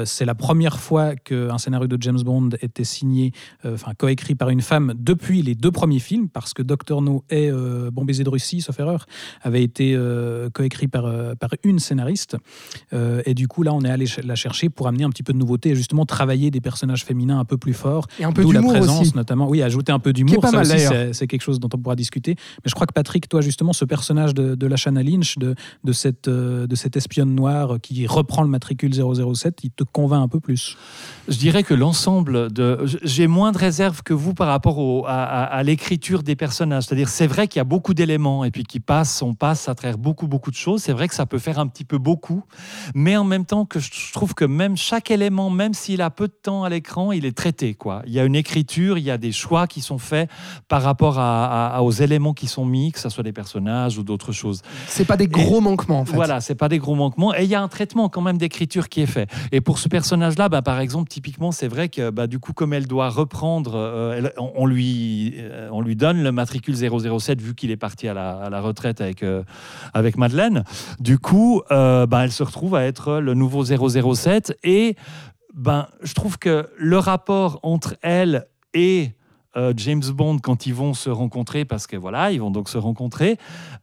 [0.04, 1.14] C'est la première fois
[1.50, 3.32] qu'un scénario de James Bond était signé,
[3.64, 7.24] euh, enfin coécrit par une femme depuis les deux premiers films, parce que Doctor No
[7.30, 9.06] et euh, Bon baiser de Russie, sauf erreur,
[9.42, 11.04] avaient été euh, coécrits par,
[11.38, 12.36] par une scénariste.
[13.24, 15.38] Et du coup, là, on est allé la chercher pour amener un petit peu de
[15.38, 18.06] nouveauté et justement travailler des personnages féminins un peu plus forts.
[18.18, 19.16] Et un peu D'où la présence, aussi.
[19.16, 19.48] notamment.
[19.48, 21.14] Oui, ajouter un peu d'humour, ça mal, aussi, d'ailleurs.
[21.14, 22.36] c'est quelque chose dont on pourra discuter.
[22.36, 25.92] Mais je crois que Patrick, toi, justement, ce personnage de, de Lashana Lynch, de, de,
[25.92, 30.40] cette, de cette espionne noire qui reprend le matricule 007, il te convainc un peu
[30.40, 30.76] plus.
[31.28, 32.78] Je dirais que l'ensemble de.
[33.02, 36.84] J'ai moins de réserve que vous par rapport au- à, à- à l'écriture des personnages.
[36.84, 39.74] C'est-à-dire, c'est vrai qu'il y a beaucoup d'éléments et puis qui passent, on passe à
[39.74, 40.82] travers beaucoup, beaucoup de choses.
[40.82, 42.42] C'est vrai que ça peut faire un petit peu beaucoup.
[42.94, 46.28] Mais en même temps, que je trouve que même chaque élément, même s'il a peu
[46.28, 47.74] de temps à l'écran, il est traité.
[47.74, 48.02] Quoi.
[48.06, 50.28] Il y a une écriture, il y a des choix qui sont faits
[50.68, 54.02] par rapport à- à- aux éléments qui sont mis, que ce soit des personnages ou
[54.02, 54.62] d'autres choses.
[54.88, 56.14] C'est pas des gros manquements en fait.
[56.14, 57.34] Voilà, c'est pas des gros manquements.
[57.34, 59.28] Et il y a un traitement quand même d'écriture qui est fait.
[59.52, 62.72] Et pour ce personnage-là, bah, par exemple, typiquement, c'est vrai que bah, du coup, comme
[62.72, 67.70] elle doit reprendre, euh, on, lui, euh, on lui donne le matricule 007 vu qu'il
[67.70, 69.42] est parti à la, à la retraite avec, euh,
[69.94, 70.64] avec Madeleine.
[70.98, 74.58] Du coup, bah, elle se retrouve à être le nouveau 007.
[74.64, 74.96] Et
[75.54, 79.12] ben, je trouve que le rapport entre elle et
[79.56, 82.78] euh, James Bond quand ils vont se rencontrer, parce que voilà, ils vont donc se
[82.78, 83.36] rencontrer,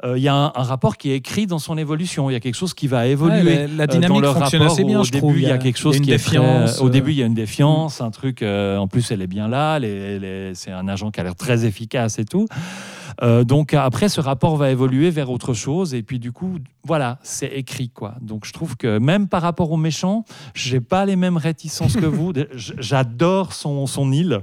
[0.05, 2.29] euh, il y a un, un rapport qui est écrit dans son évolution.
[2.29, 3.43] Il y a quelque chose qui va évoluer.
[3.43, 4.73] Ouais, la- euh, dynamique dans leur fonctionne rapport.
[4.75, 5.37] assez bien, Au je début, trouve.
[5.39, 6.79] il y a quelque chose une qui est très- défiance.
[6.81, 8.41] au euh, début, il y a une défiance, un truc.
[8.43, 9.77] en plus, elle est bien là.
[9.79, 12.47] est- est- c'est un agent qui a l'air très efficace et tout.
[13.23, 15.93] Euh, donc après, ce rapport va évoluer vers autre chose.
[15.93, 18.15] Et puis du coup, voilà, c'est écrit quoi.
[18.21, 22.05] Donc je trouve que même par rapport aux méchants, j'ai pas les mêmes réticences que
[22.05, 22.31] vous.
[22.77, 24.39] J'adore son, son île.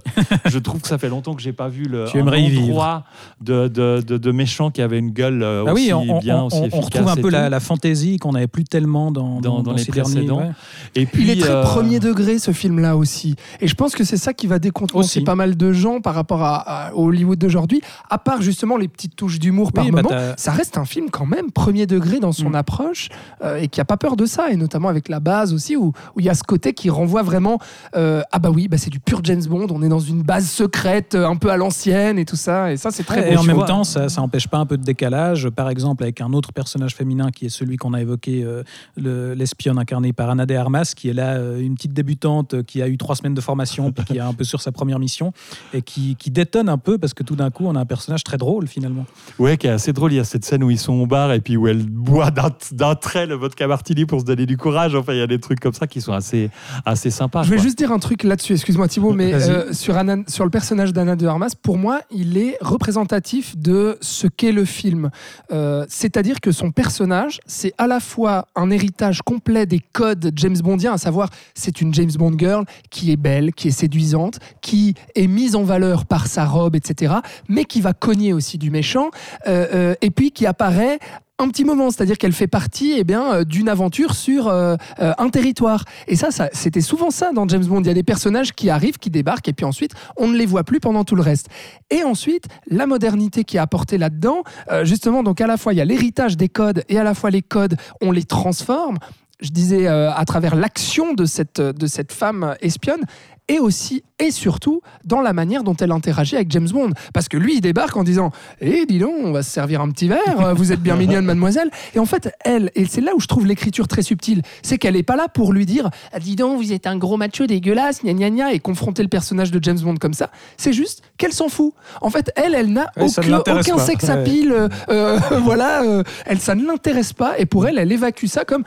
[0.47, 2.49] Je trouve que ça fait longtemps que j'ai pas vu le Tu un aimerais y
[2.51, 2.65] vivre.
[2.65, 3.05] endroit
[3.41, 6.21] de, de, de, de méchant qui avait une gueule euh, Ah aussi oui, on, on-
[6.21, 6.85] bien, on- aussi on efficace.
[6.85, 9.93] retrouve un et peu la, fantaisie qu'on n'avait plus tellement dans, Dans- dans les ces
[9.93, 10.39] derniers, précédents.
[10.39, 10.51] ouais.
[10.97, 13.37] Et puis, Il est très euh, premier degré ce film-là aussi.
[13.61, 16.43] Et je pense que c'est ça qui va décontenancer pas mal de gens par rapport
[16.43, 17.81] à, à Hollywood d'aujourd'hui.
[18.11, 21.11] À part justement les petites touches d'humour par Oui, bah, moment, ça reste un film
[21.11, 22.55] quand même premier degré dans son Mm.
[22.57, 23.09] approche
[23.43, 24.51] euh, et qui a pas peur de ça.
[24.51, 27.23] Et notamment avec la base aussi où où il y a ce côté qui renvoie
[27.23, 27.59] vraiment
[27.97, 29.67] euh, ah bah oui, bah c'est du pur James Bond.
[29.71, 32.73] On est dans une base secrète euh, un peu à l'ancienne et tout ça.
[32.73, 33.33] Et ça c'est très Ouais, beau.
[33.33, 33.67] et en même vois.
[33.67, 35.49] temps, ça, ça empêche pas un peu de décalage.
[35.51, 38.63] Par exemple, avec un autre personnage féminin qui est celui qu'on a évoqué, euh,
[38.97, 42.81] le- l'espionne incarnée par Anna de Armas, qui est là, euh, une petite débutante qui
[42.83, 45.33] a eu trois semaines de formation, puis qui est un peu sur sa première mission,
[45.73, 48.23] et qui, qui détonne un peu parce que tout d'un coup, on a un personnage
[48.25, 49.07] très drôle finalement.
[49.39, 50.13] Ouais, qui est assez drôle.
[50.13, 52.31] Il y a cette scène où ils sont au bar et puis où elle boit
[52.73, 54.95] d'un trait le vodka martini pour se donner du courage.
[54.95, 56.51] Enfin, il y a des trucs comme ça qui sont assez,
[56.85, 57.43] assez sympas.
[57.43, 57.63] Je vais quoi.
[57.65, 61.17] juste dire un truc là-dessus, excuse-moi Thibaut, mais euh, sur, Anna- sur le personnage d'Anna
[61.17, 65.11] de Armas, pour moi, il est représentatif de ce qu'est le film.
[65.53, 70.59] Euh, C'est-à-dire que son personnage, c'est à la fois un héritage complet des codes James
[70.63, 74.95] Bondiens, à savoir c'est une James Bond girl qui est belle, qui est séduisante, qui
[75.15, 77.15] est mise en valeur par sa robe, etc.,
[77.49, 79.11] mais qui va cogner aussi du méchant,
[79.47, 80.99] euh, euh, et puis qui apparaît
[81.41, 85.85] un petit moment, c'est-à-dire qu'elle fait partie eh bien, euh, d'une aventure sur un territoire.
[86.07, 87.81] Et ça, ça c'était souvent ça dans James Bond.
[87.81, 90.47] Il y a des personnages qui arrivent, qui débarquent, et puis ensuite, on ne les
[90.47, 91.49] voit plus pendant tout le reste.
[91.91, 94.45] Et ensuite, la modernité qui est apportée là-dedans,
[94.83, 97.31] justement, donc à la fois, il y a l'héritage des codes, et à la fois
[97.31, 98.99] les codes, on les transforme.
[99.45, 103.03] Je disais euh, à travers l'action de cette, de cette femme espionne,
[103.49, 106.93] et aussi et surtout dans la manière dont elle interagit avec James Bond.
[107.13, 108.31] Parce que lui, il débarque en disant
[108.63, 111.27] Eh, dis donc, on va se servir un petit verre, euh, vous êtes bien mignonne,
[111.27, 111.71] mademoiselle.
[111.95, 114.95] Et en fait, elle, et c'est là où je trouve l'écriture très subtile, c'est qu'elle
[114.95, 118.03] n'est pas là pour lui dire Ah, Dis donc, vous êtes un gros macho dégueulasse,
[118.03, 120.31] gna gna gna, et confronter le personnage de James Bond comme ça.
[120.57, 121.75] C'est juste qu'elle s'en fout.
[122.01, 123.79] En fait, elle, elle n'a aucun, aucun pas.
[123.79, 124.11] sex Ouais.
[124.11, 128.25] appeal, euh, euh, voilà, euh, elle, ça ne l'intéresse pas, et pour elle, elle évacue
[128.27, 128.65] ça comme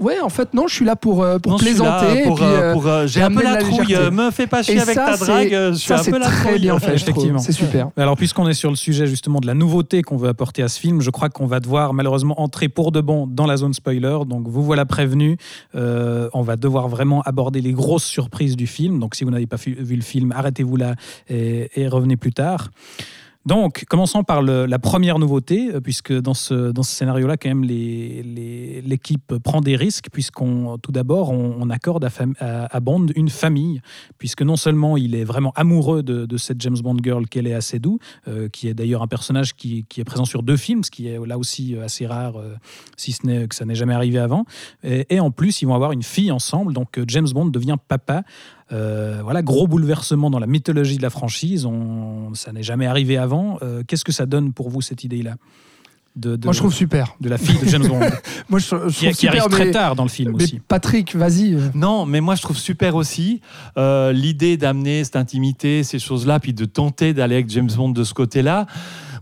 [0.00, 2.22] Ouais, en fait, non, je suis là pour, euh, pour Non, plaisanter.
[2.24, 3.96] pour, et puis, euh, euh, pour, euh, J'ai un peu la la trouille.
[4.12, 5.50] Me fais pas chier et avec ça, ta drague.
[5.50, 6.60] Je suis ça, un c'est peu la très trouille.
[6.60, 6.94] bien fait.
[6.94, 7.38] Effectivement.
[7.38, 7.88] C'est super.
[7.96, 10.78] Alors, puisqu'on est sur le sujet justement de la nouveauté qu'on veut apporter à ce
[10.80, 14.18] film, je crois qu'on va devoir malheureusement entrer pour de bon dans la zone spoiler.
[14.26, 15.36] Donc, vous voilà prévenu.
[15.74, 18.98] Euh, on va devoir vraiment aborder les grosses surprises du film.
[19.00, 20.94] Donc, si vous n'avez pas vu le film, arrêtez-vous là
[21.28, 22.68] et, et revenez plus tard.
[23.46, 27.62] Donc, commençons par la première nouveauté, euh, puisque dans ce, dans ce scénario-là, quand même,
[27.62, 32.08] l'équipe prend des risques, puisqu'on, tout d'abord, on, accorde
[32.40, 33.80] à, Bond une famille,
[34.18, 37.78] puisque non seulement il est vraiment amoureux de, cette James Bond girl qu'elle est assez
[37.78, 41.06] doux, euh, qui est d'ailleurs un personnage qui, est présent sur deux films, ce qui
[41.06, 42.34] est là aussi euh, assez rare,
[42.96, 44.44] si ce n'est que ça n'est jamais arrivé avant.
[44.82, 48.24] Et, et en plus, ils vont avoir une fille ensemble, donc James Bond devient papa.
[48.72, 51.66] Euh, voilà, gros bouleversement dans la mythologie de la franchise.
[51.66, 53.58] On, ça n'est jamais arrivé avant.
[53.62, 55.36] Euh, Qu'est-ce que ça donne pour vous cette idée-là
[56.16, 57.14] de, de- Moi, je trouve super.
[57.20, 58.00] de la fille de James Bond,
[58.48, 60.42] Moi, je, je qui, trouve qui arrive super, très mais- tard dans le film mais
[60.44, 60.60] aussi.
[60.66, 61.56] Patrick, vas-y.
[61.74, 63.40] Non, mais moi je trouve super aussi
[63.76, 68.02] euh, l'idée d'amener cette intimité, ces choses-là, puis de tenter d'aller avec James Bond de
[68.02, 68.66] ce côté-là.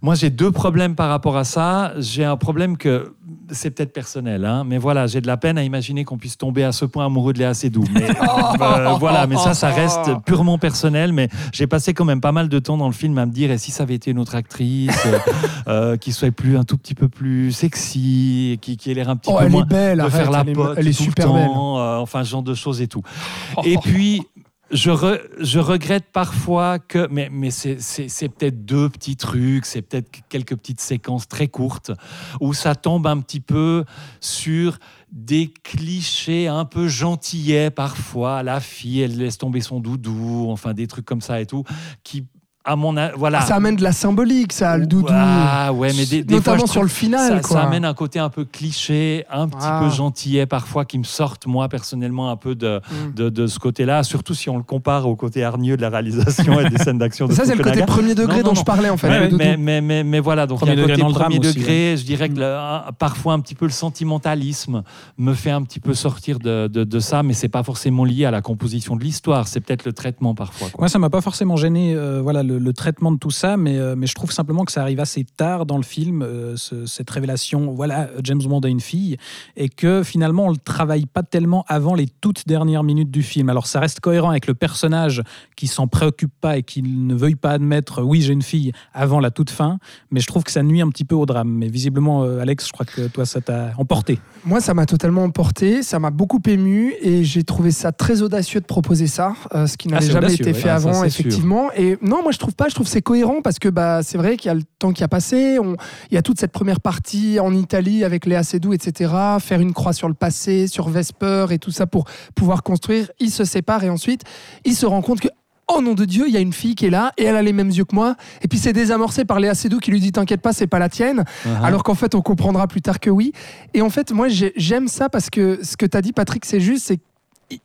[0.02, 1.94] Moi j'ai deux problèmes par rapport à ça.
[1.98, 3.12] J'ai un problème que
[3.55, 6.64] c'est peut-être personnel, hein, mais voilà, j'ai de la peine à imaginer qu'on puisse tomber
[6.64, 7.85] à ce point amoureux de Léa Seydoux.
[7.93, 8.09] Mais
[8.61, 11.12] euh, voilà, mais ça, ça reste purement personnel.
[11.12, 13.51] Mais j'ai passé quand même pas mal de temps dans le film à me dire,
[13.51, 15.19] et si ça avait été une autre actrice, euh,
[15.69, 19.17] euh, qui soit plus un tout petit peu plus sexy, qui, qui ait l'air un
[19.17, 19.97] petit Oh, peu elle moins est belle.
[19.99, 21.49] de arrête, faire la elle est, pote elle est le super belle.
[21.51, 23.03] euh, enfin ce genre de choses et tout.
[23.64, 24.23] Et puis
[24.70, 30.11] je, re- je regrette parfois que, mais, mais c'est peut-être deux petits trucs, c'est peut-être
[30.29, 31.92] quelques petites séquences très courtes
[32.40, 33.85] où ça tombe un petit peu
[34.20, 34.79] sur
[35.12, 38.42] des clichés un peu gentillets parfois.
[38.42, 41.64] La fille, elle laisse tomber son doudou, enfin des trucs comme ça et tout,
[42.03, 42.27] qui,
[42.64, 43.42] à mon a- voilà.
[43.42, 45.09] Ça amène de la symbolique, ça, le doudou.
[45.11, 47.61] Ah ouais, mais des, des fois, Notamment sur le final, ça, quoi.
[47.61, 49.81] ça amène un côté un peu cliché, un petit Ah.
[49.83, 53.14] peu gentillet parfois, qui me sortent moi personnellement un peu de, Mm.
[53.14, 56.59] de, de ce côté-là, surtout si on le compare au côté hargneux de la réalisation
[56.61, 57.27] et des scènes d'action.
[57.29, 58.61] de Ça, c'est le côté premier degré Non, non, dont non.
[58.61, 59.09] je parlais, en fait.
[59.09, 61.33] Ouais, mais, mais, mais, mais voilà, donc Premier il y a côté dans le drame
[61.33, 64.83] premier aussi, degré, je dirais que le- parfois un petit peu le sentimentalisme
[65.18, 68.24] me fait un petit peu sortir de, de, de ça, mais c'est pas forcément lié
[68.24, 70.68] à la composition de l'histoire, c'est peut-être le traitement parfois.
[70.70, 70.81] quoi.
[70.83, 73.79] Moi, ça m'a pas forcément gêné, euh, voilà, le, le traitement de tout ça, mais,
[73.79, 76.87] euh, mais je trouve simplement que ça arrive assez tard dans le film, euh, ce-
[76.87, 79.17] cette révélation, voilà, James Bond a une fille,
[79.57, 83.49] et que finalement, on le travaille pas tellement avant les toutes dernières minutes du film.
[83.49, 85.23] Alors, ça reste cohérent avec le personnage
[85.57, 89.21] qui s'en préoccupe pas et qui ne veuille pas admettre, oui, j'ai une fille, avant
[89.21, 89.79] la toute fin,
[90.11, 91.49] mais je trouve que ça nuit un petit peu au drame.
[91.51, 94.19] Mais visiblement, euh, Alex, je crois que toi, ça t'a emporté.
[94.45, 98.61] Moi, ça m'a totalement emporté, ça m'a beaucoup ému et j'ai trouvé ça très audacieux
[98.61, 99.35] de proposer ça,
[99.67, 100.59] ce qui n'avait c'est jamais audacieux, été ouais.
[100.59, 101.05] fait Ah, ça, avant, sûr.
[101.07, 101.71] effectivement.
[101.77, 104.37] Et non, moi je trouve pas, je trouve c'est cohérent parce que bah, c'est vrai
[104.37, 105.76] qu'il y a le temps qui a passé, on-
[106.11, 109.12] il y a toute cette première partie en Italie avec Léa Seydoux, etc.
[109.40, 112.04] Faire une croix sur le passé, sur Vesper et tout ça pour
[112.35, 113.11] pouvoir construire.
[113.20, 114.22] Ils se séparent et ensuite
[114.64, 115.28] ils se rendent compte que
[115.74, 117.42] Oh nom de Dieu, il y a une fille qui est là et elle a
[117.42, 118.16] les mêmes yeux que moi.
[118.42, 120.90] Et puis c'est désamorcé par Léa Seydoux qui lui dit T'inquiète pas, c'est pas la
[120.90, 121.24] tienne.
[121.46, 121.62] Uh-huh.
[121.64, 123.33] Alors qu'en fait, on comprendra plus tard que oui.
[123.72, 126.44] Et en fait, moi, j'ai- j'aime ça parce que ce que tu as dit, Patrick,
[126.44, 126.98] c'est juste, c'est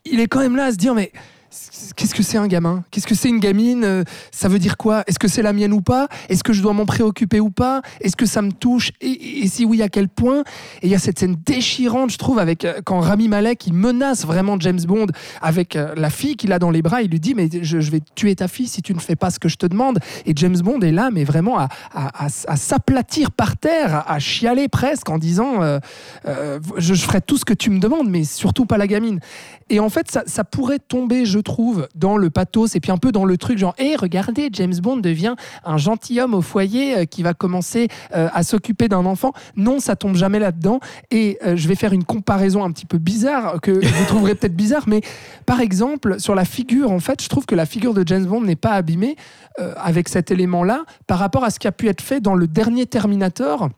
[0.05, 1.11] qu'il est quand même là à se dire, mais
[1.95, 2.83] qu'est-ce que c'est un gamin?
[2.91, 3.83] Qu'est-ce que c'est une gamine?
[3.83, 5.03] Euh, Ça veut dire quoi?
[5.07, 6.07] Est-ce que c'est la mienne ou pas?
[6.29, 7.81] Est-ce que je dois m'en préoccuper ou pas?
[8.01, 8.91] Est-ce que ça me touche?
[9.01, 10.43] Et, si oui, à quel point?
[10.81, 13.73] Et il y a cette scène déchirante, je trouve, avec euh, quand Rami Malek, il
[13.73, 15.07] menace vraiment James Bond
[15.41, 17.01] avec euh, la fille qu'il a dans les bras.
[17.01, 19.39] Il lui dit, mais je, vais tuer ta fille si tu ne fais pas ce
[19.39, 19.99] que je te demande.
[20.25, 25.17] Et James Bond est là, mais vraiment à, s'aplatir par terre, à, chialer presque en
[25.17, 25.79] disant
[26.77, 29.19] je, ferai tout ce que tu me demandes, mais surtout pas la gamine.
[29.69, 32.97] Et en fait, ça, ça pourrait tomber, je trouve, dans le pathos et puis un
[32.97, 37.06] peu dans le truc genre, hé, regardez, James Bond devient un gentilhomme au foyer euh,
[37.06, 39.34] qui va commencer euh, à s'occuper d'un enfant.
[39.56, 40.80] Non, ça tombe jamais là-dedans.
[41.12, 44.56] Et euh, je vais faire une comparaison un petit peu bizarre que vous trouverez peut-être
[44.56, 45.02] bizarre, mais
[45.45, 48.41] par exemple, sur la figure, en fait, je trouve que la figure de James Bond
[48.41, 49.15] n'est pas abîmée
[49.75, 52.86] avec cet élément-là par rapport à ce qui a pu être fait dans le dernier
[52.86, 53.69] Terminator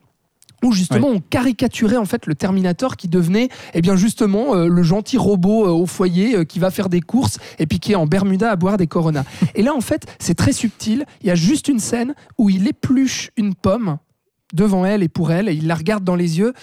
[0.63, 4.84] où justement on caricaturait en fait le Terminator qui devenait eh bien justement euh, le
[4.84, 7.95] gentil robot euh, au foyer euh, qui va faire des courses et puis qui est
[7.95, 9.24] en Bermuda à boire des Corona.
[9.56, 12.67] et là en fait c'est très subtil, il y a juste une scène où il
[12.67, 13.97] épluche une pomme
[14.54, 16.54] devant elle et pour elle et il la regarde dans les yeux.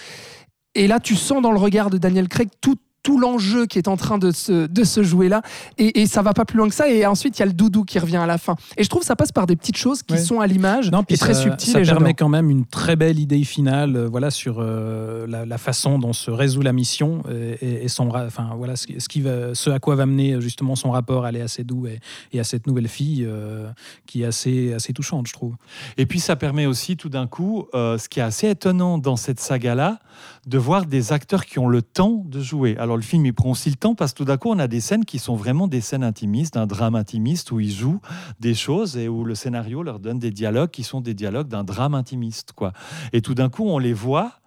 [0.75, 3.87] Et là tu sens dans le regard de Daniel Craig tout tout l'enjeu qui est
[3.87, 5.41] en train de se, de se jouer là.
[5.77, 6.89] Et, et ça va pas plus loin que ça.
[6.89, 8.55] Et ensuite, il y a le doudou qui revient à la fin.
[8.77, 10.19] Et je trouve que ça passe par des petites choses qui Ouais.
[10.19, 11.71] sont à l'image et très ça, subtiles.
[11.73, 15.45] ça et permet quand même une très belle idée finale, euh, voilà, sur euh, la,
[15.45, 17.23] la façon dont se résout la mission
[17.61, 20.33] et, et son, enfin voilà, ce, qui- ce qui va, ce à quoi va mener
[20.33, 21.99] euh, justement son rapport à Léa Seydoux et,
[22.33, 23.69] et à cette nouvelle fille, euh,
[24.05, 25.55] qui est assez, assez touchante, je trouve.
[25.97, 29.15] Et puis ça permet aussi tout d'un coup, euh, ce qui est assez étonnant dans
[29.15, 29.99] cette saga-là,
[30.45, 32.77] de voir des acteurs qui ont le temps de jouer.
[32.77, 34.67] Alors le film, il prend aussi le temps parce que tout d'un coup, on a
[34.67, 38.01] des scènes qui sont vraiment des scènes intimistes, un drame intimiste où ils jouent
[38.39, 41.63] des choses et où le scénario leur donne des dialogues qui sont des dialogues d'un
[41.63, 42.53] drame intimiste.
[42.53, 42.73] Quoi.
[43.13, 44.39] Et tout d'un coup, on les voit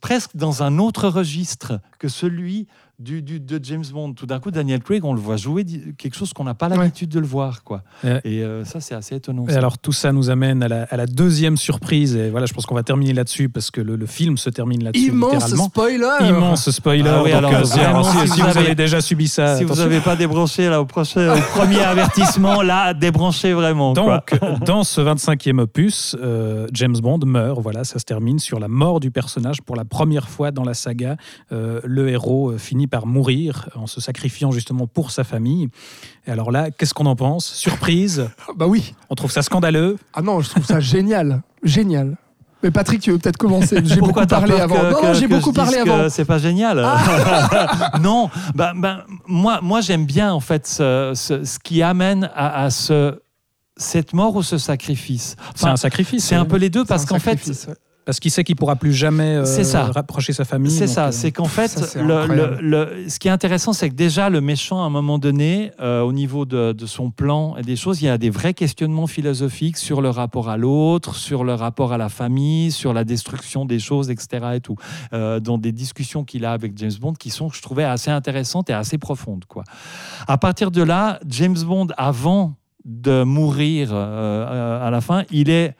[0.00, 2.66] presque dans un autre registre que celui
[2.98, 4.12] du, du- de James Bond.
[4.14, 5.64] Tout d'un coup, Daniel Craig, on le voit jouer
[5.98, 6.76] quelque chose qu'on n'a pas Ouais.
[6.78, 7.62] l'habitude de le voir.
[7.62, 7.82] Quoi.
[8.02, 8.20] Ouais.
[8.24, 9.46] Et euh, ça, c'est assez étonnant.
[9.48, 9.58] Et ça.
[9.58, 12.64] alors tout ça nous amène à la, à la deuxième surprise et voilà, je pense
[12.66, 16.70] qu'on va terminer là-dessus parce que le, le film se termine là-dessus Immense spoiler Immense
[16.70, 17.04] spoiler.
[17.08, 19.56] Ah oui, donc, alors, euh, vraiment, si, si si vous avez- avez déjà subi ça,
[19.58, 23.94] Si vous n'avez pas débranché là, au, prochain, au premier avertissement, là, débranchez vraiment.
[23.94, 24.24] quoi.
[24.40, 27.60] Donc, dans ce 25e opus, euh, James Bond meurt.
[27.60, 30.74] Voilà, ça se termine sur la mort du personnage pour la première fois dans la
[30.74, 31.16] saga.
[31.52, 35.68] Euh, le héros euh, finit par mourir en se sacrifiant justement pour sa famille.
[36.26, 37.46] Et alors là, qu'est-ce qu'on en pense?
[37.46, 38.94] Surprise Bah oui.
[39.10, 39.96] On trouve ça scandaleux?
[40.14, 41.42] Ah non, je trouve ça génial.
[41.62, 42.16] Génial.
[42.62, 44.74] Mais Patrick, tu veux peut-être commencer J'ai beaucoup parlé avant.
[44.76, 46.04] que- non, non, j'ai beaucoup parlé avant.
[46.06, 46.10] Ah.
[46.10, 46.78] C'est pas génial.
[48.00, 52.64] non, ben, ben, moi, moi j'aime bien en fait ce, ce- ce qui amène à,
[52.64, 53.20] à ce,
[53.76, 55.36] cette mort ou ce sacrifice.
[55.54, 56.24] C'est un sacrifice.
[56.24, 57.38] c'est un peu les deux parce qu'en fait.
[58.06, 59.86] Parce qu'il sait qu'il pourra plus jamais euh, ça.
[59.86, 60.70] rapprocher sa famille.
[60.70, 62.58] C'est ça, euh, c'est qu'en fait, ça, c'est le, incroyable.
[62.62, 65.72] le- le- ce qui est intéressant, c'est que déjà, le méchant, à un moment donné,
[65.80, 68.54] euh, au niveau de, de son plan et des choses, il y a des vrais
[68.54, 73.02] questionnements philosophiques sur le rapport à l'autre, sur le rapport à la famille, sur la
[73.02, 74.46] destruction des choses, etc.
[74.54, 74.76] Et tout,
[75.12, 78.72] dans des discussions qu'il a avec James Bond qui sont, je trouvais, assez intéressantes et
[78.72, 79.44] assez profondes.
[79.48, 79.64] Quoi.
[80.28, 85.74] À partir de là, James Bond, avant de mourir à la fin, il est,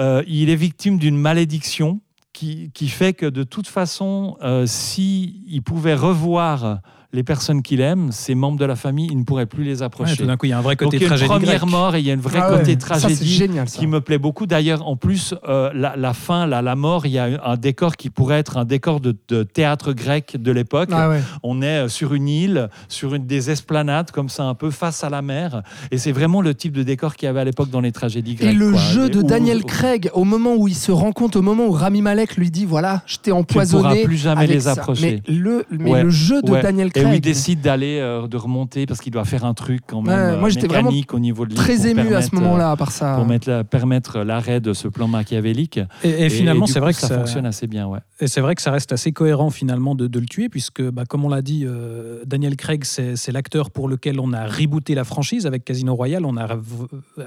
[0.00, 2.00] euh, il est victime d'une malédiction
[2.32, 6.80] qui, fait que de toute façon, euh, si pouvait revoir
[7.12, 9.82] les personnes qu'il aime, ses membres de la famille, il ne pourrait plus les ouais,
[9.82, 10.16] approcher.
[10.16, 11.28] tout d'un coup, il y a un vrai Donc côté il y a une tragédie
[11.28, 11.70] première grecque.
[11.70, 12.58] mort et il y a une vraie Ah ouais.
[12.58, 13.68] côté Ça, c'est tragédie génial.
[13.68, 13.78] Ça.
[13.80, 14.46] qui me plaît beaucoup.
[14.46, 17.96] D'ailleurs, en plus, euh, la, la fin, la, la mort, il y a un décor
[17.96, 20.90] qui pourrait être un décor de, de théâtre grec de l'époque.
[20.92, 21.20] Ah ouais.
[21.42, 25.02] On est euh, sur une île, sur une des esplanades, comme ça, un peu face
[25.02, 25.62] à la mer.
[25.90, 28.36] Et c'est vraiment le type de décor qu'il y avait à l'époque dans les tragédies
[28.36, 28.50] grecques.
[28.54, 28.80] Et le quoi.
[28.80, 31.66] jeu de Où- Daniel où- Craig, au moment où il se rend compte, au moment
[31.66, 34.04] où Rami Malek lui dit voilà, je t'ai Tu ne pourras empoisonné.
[34.04, 34.72] plus jamais avec les ça.
[34.72, 35.22] approcher.
[35.26, 36.62] Mais le, mais Ouais, le jeu de ouais.
[36.62, 39.82] Daniel Et où il décide d'aller, euh, de remonter parce qu'il doit faire un truc
[39.86, 42.34] quand même Ouais, moi, euh, j'étais vraiment mécanique au niveau de Très ému à ce
[42.34, 43.14] moment-là, à part ça.
[43.14, 45.80] euh, Pour mettre la- permettre l'arrêt de ce plan machiavélique.
[46.04, 47.86] Et, et finalement, c'est vrai que ça, ça, fonctionne assez bien.
[47.86, 47.98] Ouais.
[48.20, 51.04] Et c'est vrai que ça reste assez cohérent finalement de, de le tuer, puisque, bah,
[51.08, 55.04] comme on l'a dit, euh, Daniel Craig, c'est l'acteur pour lequel on a rebooté la
[55.04, 56.24] franchise avec Casino Royale.
[56.24, 56.46] On a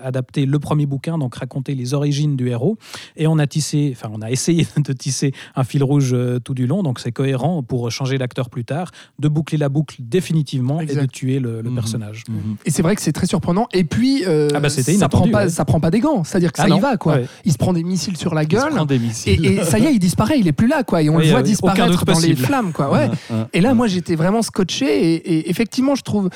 [0.04, 2.78] adapté le premier bouquin, donc raconter les origines du héros.
[3.16, 6.54] Et on a tissé, enfin, on a essayé de tisser un fil rouge euh, tout
[6.54, 6.84] du long.
[6.84, 11.06] Donc c'est cohérent pour changer l'acteur plus tard, de boucler la boucle définitivement et de
[11.08, 11.76] tuer le, le Mhm.
[11.76, 12.24] personnage.
[12.30, 12.58] Mhm.
[12.66, 13.68] Et c'est vrai que c'est très surprenant.
[13.74, 15.50] Et puis, euh, Ah bah, ça, prend pas, ouais.
[15.50, 16.24] ça prend pas des gants.
[16.24, 17.16] C'est-à-dire que Ah ça y va, quoi.
[17.16, 17.26] ouais.
[17.46, 18.70] Il se prend des missiles sur la Il se gueule.
[18.76, 19.46] prend des Et, missiles.
[19.46, 21.02] et ça y est, il disparaît, il est plus là, quoi.
[21.02, 22.92] Et on le voit disparaître dans les flammes, quoi.
[22.92, 23.10] Ouais.
[23.32, 23.36] Ouais.
[23.54, 24.86] Et là, moi, j'étais vraiment scotché.
[25.14, 26.30] Et, et effectivement, je trouve,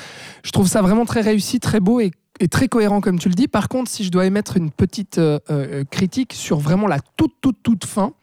[0.44, 3.36] je trouve ça vraiment très réussi, très beau et, et très cohérent, comme tu le
[3.36, 3.48] dis.
[3.48, 7.34] Par contre, si je dois émettre une petite euh, euh, critique sur vraiment la toute,
[7.42, 8.14] toute, toute fin,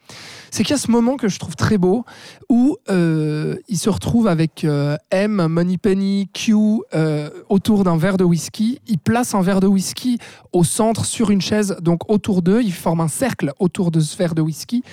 [0.51, 2.05] c'est qu'il y a ce moment que je trouve très beau
[2.49, 6.55] où euh, il se retrouve avec euh, M, Moneypenny, Q
[7.49, 8.79] autour d'un verre de whisky.
[8.87, 10.17] Il place un verre de whisky
[10.53, 12.61] au centre sur une chaise, donc autour d'eux.
[12.63, 14.83] Il forme un cercle autour de ce verre de whisky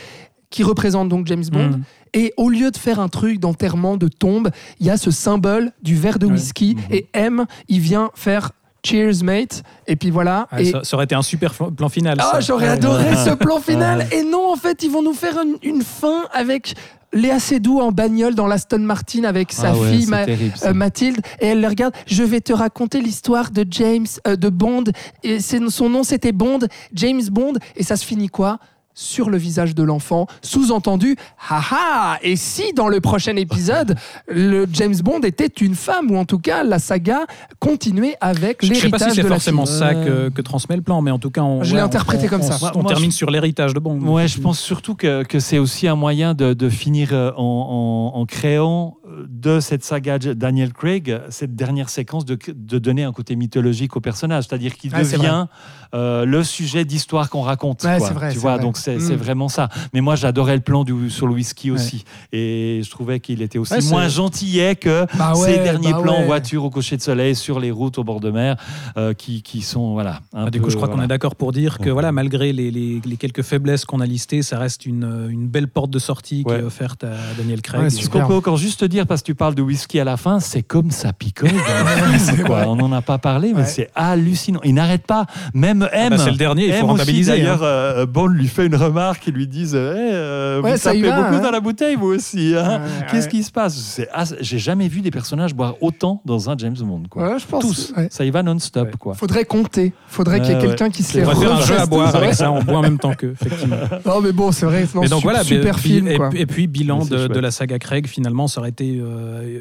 [0.50, 1.70] qui représente donc James Bond.
[1.70, 1.82] Mhm.
[2.14, 5.72] Et au lieu de faire un truc d'enterrement, de tombe, il y a ce symbole
[5.82, 6.32] du verre de Ouais.
[6.32, 6.74] whisky.
[6.74, 6.82] Mhm.
[6.90, 8.50] Et M, il vient faire
[8.84, 9.62] Cheers, mate.
[9.86, 10.46] Et puis voilà.
[10.50, 10.64] Ah, et...
[10.70, 12.16] ça, ça aurait été un super plan final.
[12.20, 12.72] Ah, j'aurais Ouais.
[12.72, 14.06] adoré ce plan final.
[14.12, 16.74] Et non, en fait, ils vont nous faire une, une fin avec
[17.12, 20.72] Léa Seydoux en bagnole dans l'Aston Martin avec sa Ah ouais, fille Ma- terrible, euh,
[20.72, 21.20] Mathilde.
[21.40, 21.94] Et elle le regarde.
[22.06, 24.84] Je vais te raconter l'histoire de James, euh, de Bond.
[25.22, 26.60] Et son nom, c'était Bond,
[26.94, 27.52] James Bond.
[27.76, 28.58] Et ça se finit quoi?
[28.94, 31.16] Sur le visage de l'enfant, sous-entendu,
[31.48, 33.96] haha, et si dans le prochain épisode,
[34.28, 37.20] le James Bond était une femme, ou en tout cas la saga
[37.58, 39.78] continuait avec Je ne sais pas si l'héritage c'est de la forcément fille.
[39.78, 42.26] ça que, que transmet le plan, mais en tout cas, on, Je l'ai ouais, interprété
[42.26, 42.72] on- comme on- ça.
[42.74, 43.98] On, Moi, termine je- sur l'héritage de Bond.
[44.00, 48.12] Ouais, je pense surtout que, que c'est aussi un moyen de, de finir euh, en,
[48.14, 48.96] en- en créant
[49.28, 54.00] de cette saga Daniel Craig, cette dernière séquence de, de donner un côté mythologique au
[54.00, 55.46] personnage, c'est-à-dire qu'il Ouais, devient
[55.94, 57.84] euh, le sujet d'histoire qu'on raconte.
[57.84, 58.08] Ouais, quoi.
[58.08, 58.62] c'est vrai, tu vois, vrai.
[58.62, 59.00] donc c'est Mm.
[59.00, 59.68] c'est vraiment ça.
[59.94, 63.58] Mais moi, j'adorais le plan du, sur le whisky aussi, et je trouvais qu'il était
[63.58, 66.26] aussi Ouais, c'est- moins gentillet que Bah ces derniers bah plans en ouais.
[66.26, 68.56] voiture au coucher de soleil sur les routes au bord de mer,
[68.96, 70.20] euh, qui, qui sont voilà.
[70.34, 71.90] un Ah, du peu, coup, je crois qu'on est d'accord pour dire que Ouais.
[71.90, 75.68] voilà, malgré les, les- les quelques faiblesses qu'on a listées, ça reste une, une belle
[75.68, 77.82] porte de sortie qui est offerte à Daniel Craig.
[77.82, 80.04] Ouais, Ce qu'on peut encore juste te dire, parce que tu parles de whisky à
[80.04, 81.50] la fin, c'est comme ça picole
[82.46, 82.64] quoi.
[82.66, 83.66] On n'en a pas parlé, mais Ouais.
[83.66, 84.60] c'est hallucinant.
[84.64, 85.26] Il n'arrête pas.
[85.54, 86.10] Même M.
[86.10, 87.66] bah, c'est le dernier, il faut M aussi, rentabiliser, D'ailleurs, hein.
[87.66, 91.00] euh, Bond lui fait une remarque et lui disent eh, euh, Ouais, Vous ça y
[91.02, 91.40] tapez va, beaucoup hein.
[91.40, 92.54] dans la bouteille, vous aussi.
[92.56, 92.80] hein.
[92.82, 93.30] Ouais, Qu'est-ce ouais.
[93.32, 94.00] qui se passe?
[94.40, 97.02] J'ai jamais vu des personnages boire autant dans un James Bond.
[97.10, 97.32] Quoi.
[97.32, 97.62] Ouais, je pense.
[97.62, 97.92] Tous.
[97.96, 98.08] ouais.
[98.10, 98.86] Ça y va non-stop.
[98.86, 98.92] Ouais.
[98.98, 99.14] quoi.
[99.14, 99.92] Faudrait compter.
[100.06, 102.14] Faudrait qu'il y ait Ouais, quelqu'un qui se les On faire un jeu à boire
[102.14, 103.76] avec ça, on boit en même temps qu'eux, effectivement.
[104.06, 104.86] Non, mais bon, c'est vrai.
[104.94, 106.08] non, Mais donc su- voilà, super film.
[106.08, 106.30] et, quoi.
[106.34, 109.60] et puis bilan de, la saga Craig, finalement, ça aurait été euh,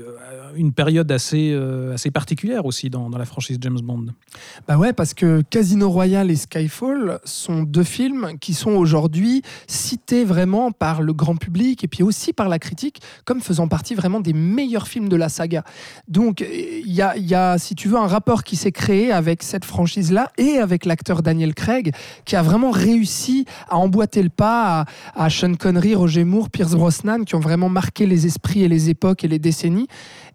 [0.56, 4.08] une période assez, euh, assez particulière aussi dans, dans la franchise James Bond.
[4.68, 10.24] Bah ouais, parce que Casino Royale et Skyfall sont deux films qui sont aujourd'hui cités
[10.24, 14.20] vraiment par le grand public et puis aussi par la critique comme faisant partie vraiment
[14.20, 15.64] des meilleurs films de la saga.
[16.08, 19.44] Donc il y a, y a, si tu veux, un rapport qui s'est créé avec
[19.44, 21.94] cette franchise-là et avec l'acteur Daniel Craig
[22.26, 24.86] qui a vraiment réussi à emboîter le pas
[25.16, 28.68] à, à Sean Connery, Roger Moore, Pierce Brosnan qui ont vraiment marqué les esprits et
[28.68, 29.88] les époques et les décennies.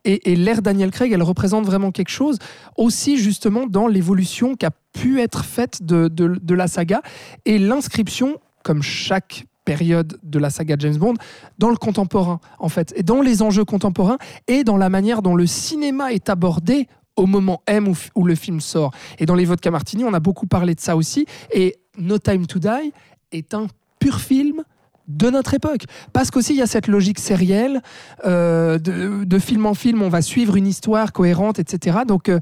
[0.06, 2.38] Et, l'ère Daniel Craig, elle représente vraiment quelque chose
[2.76, 7.02] aussi justement dans l'évolution qui a pu être faite de, la saga
[7.44, 11.14] et l'inscription, comme chaque période de la saga James Bond,
[11.58, 15.34] dans le contemporain en fait, et dans les enjeux contemporains et dans la manière dont
[15.34, 16.86] le cinéma est abordé
[17.16, 18.92] au moment M où, où le film sort.
[19.18, 21.26] Et dans les vodka martini, on a beaucoup parlé de ça aussi.
[21.52, 22.92] Et No Time to Die
[23.32, 23.66] est un
[23.98, 24.62] pur film
[25.08, 25.82] de notre époque.
[26.12, 27.80] Parce qu'aussi, il y a cette logique sérielle,
[28.24, 31.98] euh, de, de film en film, on va suivre une histoire cohérente, etc.
[32.06, 32.40] Donc euh,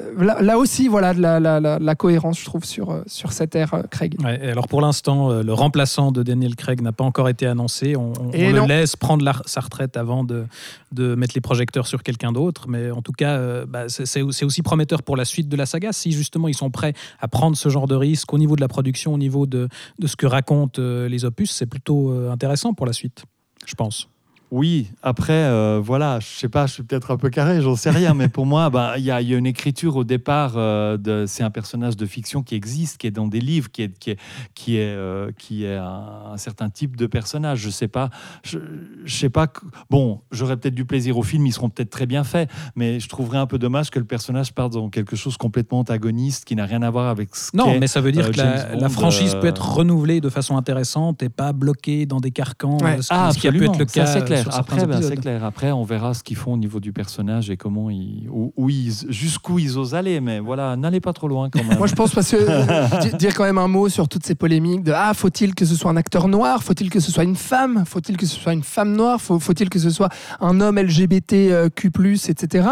[0.00, 3.32] euh, là, là aussi, voilà de la, la- la- la cohérence, je trouve, sur, sur
[3.32, 4.16] cette ère euh, Craig.
[4.24, 7.96] Ouais, et alors pour l'instant, le remplaçant de Daniel Craig n'a pas encore été annoncé.
[7.96, 10.46] On, on- le laisse prendre sa retraite avant de,
[10.92, 12.68] de mettre les projecteurs sur quelqu'un d'autre.
[12.68, 15.92] Mais en tout cas, euh, bah, c'est aussi prometteur pour la suite de la saga.
[15.92, 18.68] Si justement ils sont prêts à prendre ce genre de risque au niveau de la
[18.68, 19.68] production, au niveau de,
[19.98, 23.24] de ce que racontent euh, les opus, c'est plutôt euh, intéressant pour la suite,
[23.66, 24.08] je pense.
[24.50, 27.90] Oui, après, euh, voilà, je sais pas, je suis peut-être un peu carré, j'en sais
[27.90, 30.54] rien, mais pour moi, bah, il y, a il y a une écriture au départ,
[30.56, 33.98] euh, c'est un personnage de fiction qui existe, qui est dans des livres, qui est,
[33.98, 34.18] qui est,
[34.54, 37.60] qui est, euh, qui est un, un certain type de personnage.
[37.60, 38.10] Je sais pas,
[38.42, 38.58] je,
[39.04, 39.46] je sais pas,
[39.88, 43.08] bon, j'aurais peut-être du plaisir au film, ils seront peut-être très bien faits, mais je
[43.08, 46.66] trouverais un peu dommage que le personnage parte dans quelque chose complètement antagoniste, qui n'a
[46.66, 49.40] rien à voir avec ce Non, mais ça veut dire euh, que la, franchise euh,
[49.40, 52.96] peut être renouvelée de façon intéressante et pas bloquée dans des carcans, Ouais.
[53.00, 54.44] ce, qui, Ah, ce qui a pu être le cas c'est clair.
[54.44, 55.44] sur certains Après, ben, c'est clair.
[55.44, 58.68] Après, on verra ce qu'ils font au niveau du personnage et comment ils, où, où
[58.70, 60.20] ils, jusqu'où ils osent aller.
[60.20, 61.78] Mais voilà, n'allez pas trop loin quand même.
[61.78, 62.64] Moi, je pense parce que euh,
[63.02, 65.74] di- dire quand même un mot sur toutes ces polémiques de ah faut-il que ce
[65.74, 68.62] soit un acteur noir, faut-il que ce soit une femme, faut-il que ce soit une
[68.62, 70.08] femme noire, faut, faut-il que ce soit
[70.40, 71.90] un homme LGBTQ+,
[72.28, 72.68] etc.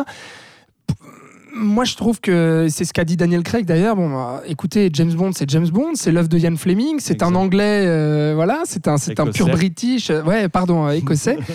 [1.58, 3.96] Moi, je trouve que c'est ce qu'a dit Daniel Craig d'ailleurs.
[3.96, 7.34] Bon, bah, écoutez, James Bond, c'est James Bond, c'est l'œuvre de Ian Fleming, c'est un
[7.34, 11.38] anglais, euh, voilà, c'est un, c'est un pur British, euh, ouais, pardon, euh, écossais.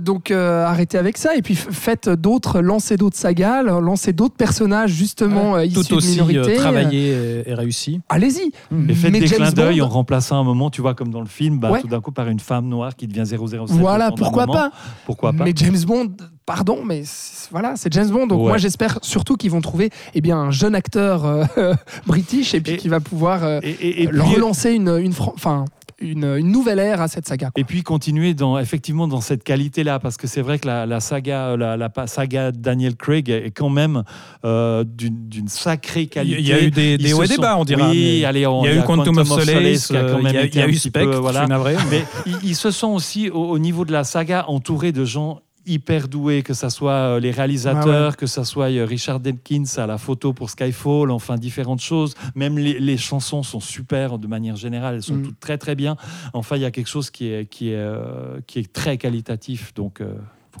[0.00, 5.56] Donc arrêtez avec ça et puis faites d'autres, lancez d'autres sagas, lancez d'autres personnages justement
[5.56, 6.56] euh, issus Tout aussi euh, minorités.
[6.56, 7.08] travaillé
[7.46, 8.00] et, et réussi.
[8.08, 8.52] Allez-y.
[8.88, 11.08] Et faites Mais des James clins d'œil Bond- en remplaçant un moment, tu vois, comme
[11.10, 11.80] dans le film, bah, Ouais.
[11.80, 13.60] tout d'un coup par une femme noire qui devient 007.
[13.70, 14.70] Voilà, pourquoi pas
[15.04, 16.12] Pourquoi pas Mais James Bond,
[16.46, 17.02] pardon, mais
[17.50, 18.26] voilà, c'est James Bond.
[18.28, 18.48] Donc Ouais.
[18.48, 21.44] moi, j'espère surtout qu'ils vont trouver eh bien, un jeune acteur euh,
[22.06, 25.12] british et puis qui va pouvoir euh, Et, et- et leur puis- relancer une, une,
[25.12, 25.64] fran- enfin,
[25.98, 27.46] une, une nouvelle ère à cette saga.
[27.46, 27.58] quoi.
[27.60, 31.00] Et puis continuer dans, effectivement dans cette qualité-là, parce que c'est vrai que la, la
[31.00, 34.02] saga, la, saga Daniel Craig est quand même
[34.44, 36.38] euh, d'une sacrée qualité.
[36.40, 37.88] Il y a eu des, des hauts et des bas, on dira.
[37.88, 40.22] Oui, mais allez, on- il y a eu Quantum of Solace, qui a quand euh,
[40.22, 41.40] même il y a, été il y a un eu petit peu, Spectre, je voilà.
[41.40, 41.76] suis navré.
[41.90, 45.40] Mais ils, ils se sont aussi, au, au niveau de la saga, entourés de gens
[45.66, 49.64] hyper doués, que ce soit euh, les réalisateurs, Ah que ce soit euh, Richard Denkins
[49.76, 52.14] à la photo pour Skyfall, enfin différentes choses.
[52.34, 55.22] Même les, les chansons sont super de manière générale, elles sont Mm.
[55.22, 55.96] toutes très très bien.
[56.32, 59.74] Enfin, il y a quelque chose qui est, qui est, euh, qui est très qualitatif,
[59.74, 60.14] donc euh,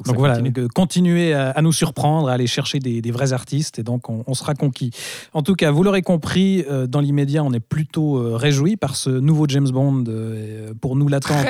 [0.04, 0.68] Donc voilà, continue.
[0.74, 4.24] continuez à, à nous surprendre, à aller chercher des, des vrais artistes, et donc on,
[4.26, 4.90] on sera conquis.
[5.32, 8.96] En tout cas, vous l'aurez compris, euh, dans l'immédiat, on est plutôt euh, réjouis par
[8.96, 10.04] ce nouveau James Bond.
[10.08, 11.46] euh, pour nous, l'attente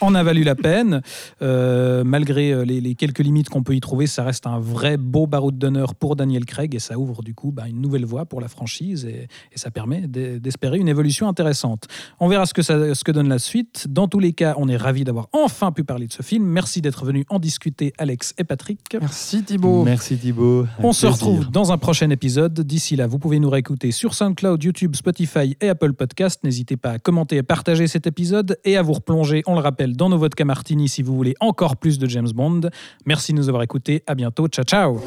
[0.00, 1.00] en a valu la peine.
[1.42, 5.26] Euh, malgré les, les quelques limites qu'on peut y trouver, ça reste un vrai beau
[5.26, 8.40] baroud d'honneur pour Daniel Craig, et ça ouvre du coup bah, une nouvelle voie pour
[8.40, 11.84] la franchise, et, et ça permet d'e- d'espérer une évolution intéressante.
[12.20, 13.86] On verra ce que, ça, ce que donne la suite.
[13.88, 16.44] Dans tous les cas, on est ravis d'avoir enfin pu parler de ce film.
[16.44, 18.96] Merci d'être venu en discuter été Alex et Patrick.
[19.00, 19.84] Merci Thibaut.
[19.84, 20.66] Merci Thibaut.
[20.78, 21.12] On se plaisir.
[21.12, 22.60] retrouve dans un prochain épisode.
[22.60, 26.40] D'ici là, vous pouvez nous réécouter sur SoundCloud, YouTube, Spotify et Apple Podcast.
[26.44, 29.96] N'hésitez pas à commenter et partager cet épisode et à vous replonger, on le rappelle,
[29.96, 32.62] dans nos vodka martini si vous voulez encore plus de James Bond.
[33.04, 34.02] Merci de nous avoir écoutés.
[34.06, 34.48] À bientôt.
[34.48, 35.00] Ciao, ciao.